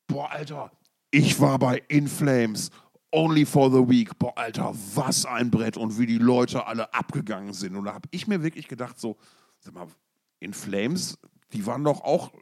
[0.07, 0.72] boah, Alter,
[1.11, 2.70] ich war bei In Flames,
[3.12, 7.53] Only for the Week, boah, Alter, was ein Brett und wie die Leute alle abgegangen
[7.53, 7.74] sind.
[7.76, 9.16] Und da habe ich mir wirklich gedacht, so,
[9.59, 9.89] sag mal,
[10.41, 11.18] In Flames,
[11.53, 12.33] die waren doch auch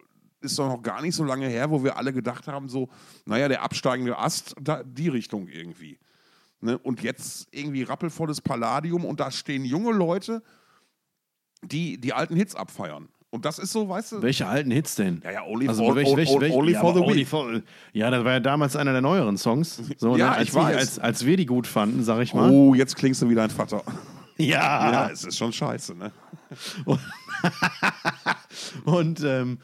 [0.40, 2.88] ist doch noch gar nicht so lange her, wo wir alle gedacht haben, so,
[3.26, 5.98] naja, der absteigende Ast, da, die Richtung irgendwie.
[6.60, 6.78] Ne?
[6.78, 10.42] Und jetzt irgendwie rappelvolles Palladium und da stehen junge Leute,
[11.62, 13.08] die die alten Hits abfeiern.
[13.30, 15.20] Und das ist so, weißt du, Welche alten Hits denn?
[15.22, 17.28] ja, ja, Only Also, for, welche, welche, only, ja, for the Week.
[17.28, 17.60] for-
[17.92, 19.82] ja, das war ja damals einer der neueren Songs.
[19.98, 20.76] So, Ja, ne, als, ich weiß.
[20.76, 22.50] als, als wir die gut fanden, sag ich mal.
[22.50, 23.82] Oh, jetzt klingst du wie dein Vater.
[24.40, 24.92] Ja.
[24.92, 26.12] Ja, es ist schon scheiße, ne?
[28.84, 29.58] Und ähm,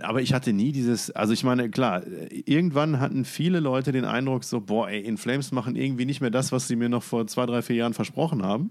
[0.00, 4.44] aber ich hatte nie dieses, also ich meine, klar, irgendwann hatten viele Leute den Eindruck,
[4.44, 7.26] so, boah, ey, In Flames machen irgendwie nicht mehr das, was sie mir noch vor
[7.26, 8.70] zwei, drei, vier Jahren versprochen haben.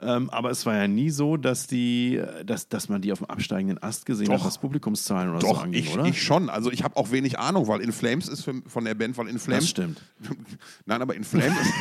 [0.00, 3.28] Ähm, aber es war ja nie so, dass die, dass, dass man die auf dem
[3.28, 4.34] absteigenden Ast gesehen Doch.
[4.34, 6.04] hat, was Publikumszahlen oder so Doch, angeht, ich, oder?
[6.04, 6.48] ich schon.
[6.48, 9.28] Also ich habe auch wenig Ahnung, weil In Flames ist für, von der Band, weil
[9.28, 9.64] In Flames.
[9.64, 10.00] das stimmt.
[10.86, 11.72] Nein, aber In Flames ist.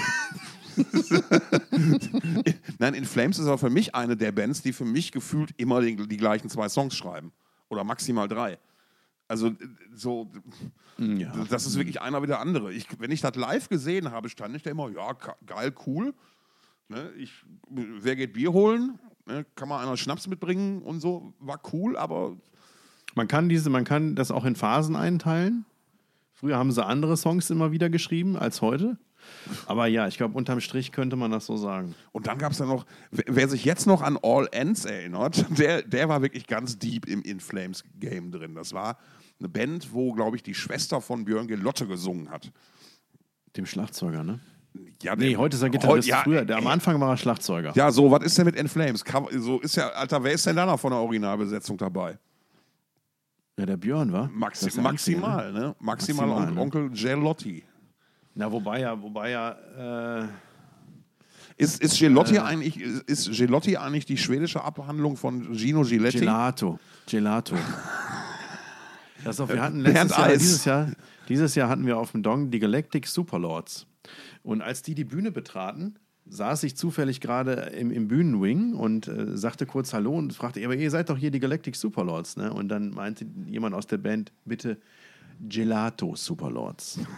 [2.80, 5.82] Nein, In Flames ist aber für mich eine der Bands, die für mich gefühlt immer
[5.82, 7.32] die, die gleichen zwei Songs schreiben.
[7.70, 8.58] Oder maximal drei.
[9.32, 9.54] Also äh,
[9.96, 10.30] so,
[10.98, 11.32] Ja.
[11.50, 12.74] das ist wirklich einer wie der andere.
[12.74, 15.14] Ich, wenn ich das live gesehen habe, stand ich da immer, ja,
[15.46, 16.14] geil, cool.
[16.90, 17.32] Ne, ich,
[17.70, 19.00] wer geht Bier holen?
[19.26, 22.36] Ne, kann man einer Schnaps mitbringen und so, war cool, aber
[23.16, 25.64] Man kann diese, man kann das auch in Phasen einteilen.
[26.34, 28.98] Früher haben sie andere Songs immer wieder geschrieben als heute.
[29.66, 31.96] Aber ja, ich glaube, unterm Strich könnte man das so sagen.
[32.12, 35.82] Und dann gab es ja noch, wer, sich jetzt noch an All Ends erinnert, der,
[35.82, 38.56] der war wirklich ganz deep im In Flames Game drin.
[38.56, 38.98] Das war
[39.40, 42.52] eine Band, wo, glaube ich, die Schwester von Björn Gelotte gesungen hat.
[43.58, 44.40] Dem Schlagzeuger, ne?
[45.02, 46.08] Ja, Nee, heute ist er Gitarrist.
[46.08, 47.74] ja, Früher, der, am Anfang war er Schlagzeuger.
[47.76, 49.04] Ja, so, was ist denn mit In Flames?
[49.38, 52.18] So ist ja, Alter, wer ist denn da noch von der Originalbesetzung dabei?
[53.58, 54.30] Ja, der Björn war.
[54.30, 54.90] Maxi Einzige, ne?
[54.90, 55.76] maximal, ne?
[55.80, 56.62] Maximal, Maximal, und ne?
[56.62, 57.64] Onkel Gelotti.
[58.34, 60.28] Na, wobei ja, wobei ja, äh,
[61.58, 66.20] Ist, ist, Gelotti eigentlich, ist, ist Gelotti eigentlich die schwedische Abhandlung von Gino Giletti?
[66.20, 66.80] Gelato.
[67.08, 67.56] Gelato.
[69.24, 70.92] Das auch, wir hatten Bernd letztes Jahr, dieses Jahr,
[71.30, 73.86] dieses Jahr hatten wir auf dem Dong die Galactic Superlords.
[74.42, 79.38] Und als die die Bühne betraten, saß ich zufällig gerade im, im Bühnenwing und äh,
[79.38, 82.52] sagte kurz Hallo und fragte, aber ihr seid doch hier die Galactic Superlords, ne?
[82.54, 84.78] Und dann meinte jemand aus der Band, bitte
[85.48, 87.00] Gelato Superlords.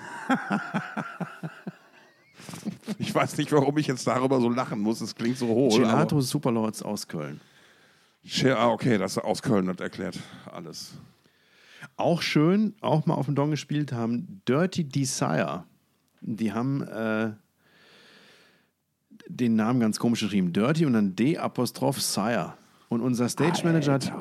[2.98, 5.02] Ich weiß nicht, warum ich jetzt darüber so lachen muss.
[5.02, 5.80] Es klingt so hohl.
[5.80, 7.40] Gelato Superlords aus Köln.
[8.46, 10.20] Ah, okay, das aus Köln das erklärt
[10.52, 10.94] alles.
[11.98, 15.66] Auch schön, auch mal auf dem Dong gespielt haben, Dirty Desire.
[16.22, 17.32] Die haben äh,
[19.28, 20.54] den Namen ganz komisch geschrieben.
[20.54, 22.54] Dirty und dann D-Apostroph Sire.
[22.90, 24.14] Und unser Stage Manager hat,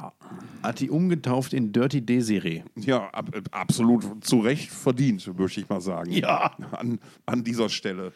[0.63, 2.63] hat die umgetauft in Dirty Desiree.
[2.77, 6.13] Ja, ab, absolut zu Recht verdient, möchte ich mal sagen.
[6.13, 6.53] Ja.
[6.73, 8.13] An, an dieser Stelle.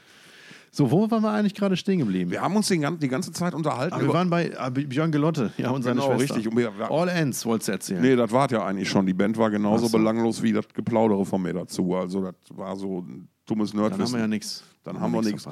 [0.71, 2.31] So, wo waren wir eigentlich gerade stehen geblieben?
[2.31, 3.95] Wir haben uns den, die ganze Zeit unterhalten.
[3.95, 6.37] Ah, wir waren bei ah, Björn Gelotte, ja, und seine Genau, Schwester.
[6.37, 6.55] richtig.
[6.55, 8.03] Wir- wir- All Ends, wolltest du erzählen.
[8.03, 9.07] nee, das war ja eigentlich schon.
[9.07, 9.97] Die Band war genauso so.
[9.97, 11.95] belanglos wie das Geplaudere von mir dazu.
[11.95, 14.19] Also, das war so ein dummes Dann haben wir Nerdwissen.
[14.21, 14.65] ja nichts.
[14.85, 15.49] Dann haben wir nichts.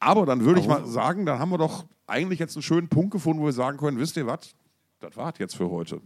[0.00, 2.88] Aber dann würde ich Aber- mal sagen, dann haben wir doch eigentlich jetzt einen schönen
[2.88, 4.54] Punkt gefunden, wo wir sagen können: Wisst ihr was?
[5.00, 6.00] Das war's jetzt für heute.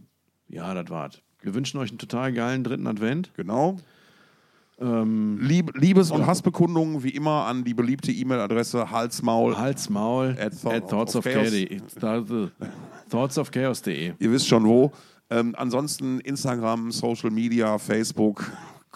[0.47, 1.21] Ja, das war's.
[1.41, 3.31] Wir wünschen euch einen total geilen dritten Advent.
[3.35, 3.77] Genau.
[4.79, 9.55] Ähm, Lieb, Liebes- und Hassbekundungen wie immer an die beliebte E-Mail-Adresse halsmaul.
[9.57, 11.51] Hals, Maul, At thought- at thoughts of chaos.
[11.99, 12.49] chaos.
[13.09, 14.13] Thoughts of chaos.de.
[14.17, 14.91] Ihr wisst schon wo.
[15.29, 18.51] Ähm, ansonsten Instagram, Social Media, Facebook,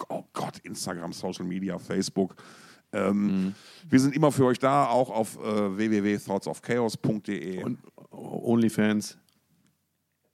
[0.08, 2.34] oh Gott, Instagram, Social Media, Facebook.
[2.92, 3.54] Ähm,
[3.88, 7.62] Wir sind immer für euch da, auch auf äh, www.thoughtsofchaos.de.
[7.62, 7.78] Und
[8.10, 9.18] OnlyFans.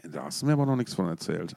[0.02, 1.54] Da hast du mir aber noch nichts von erzählt.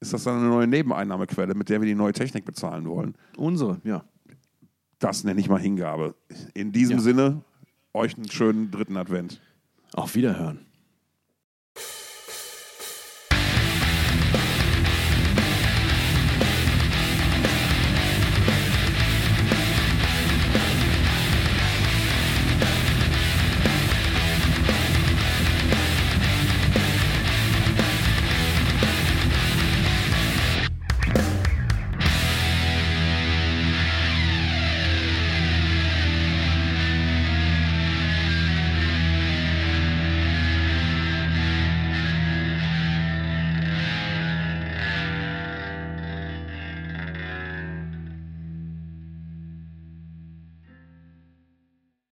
[0.00, 3.14] Ist das dann eine neue Nebeneinnahmequelle, mit der wir die neue Technik bezahlen wollen?
[3.36, 4.04] Unsere, ja.
[4.98, 6.14] Das nenne ich mal Hingabe.
[6.54, 7.02] In diesem Ja.
[7.02, 7.42] Sinne,
[7.94, 9.40] euch einen schönen dritten Advent.
[9.94, 10.66] Auf Wiederhören.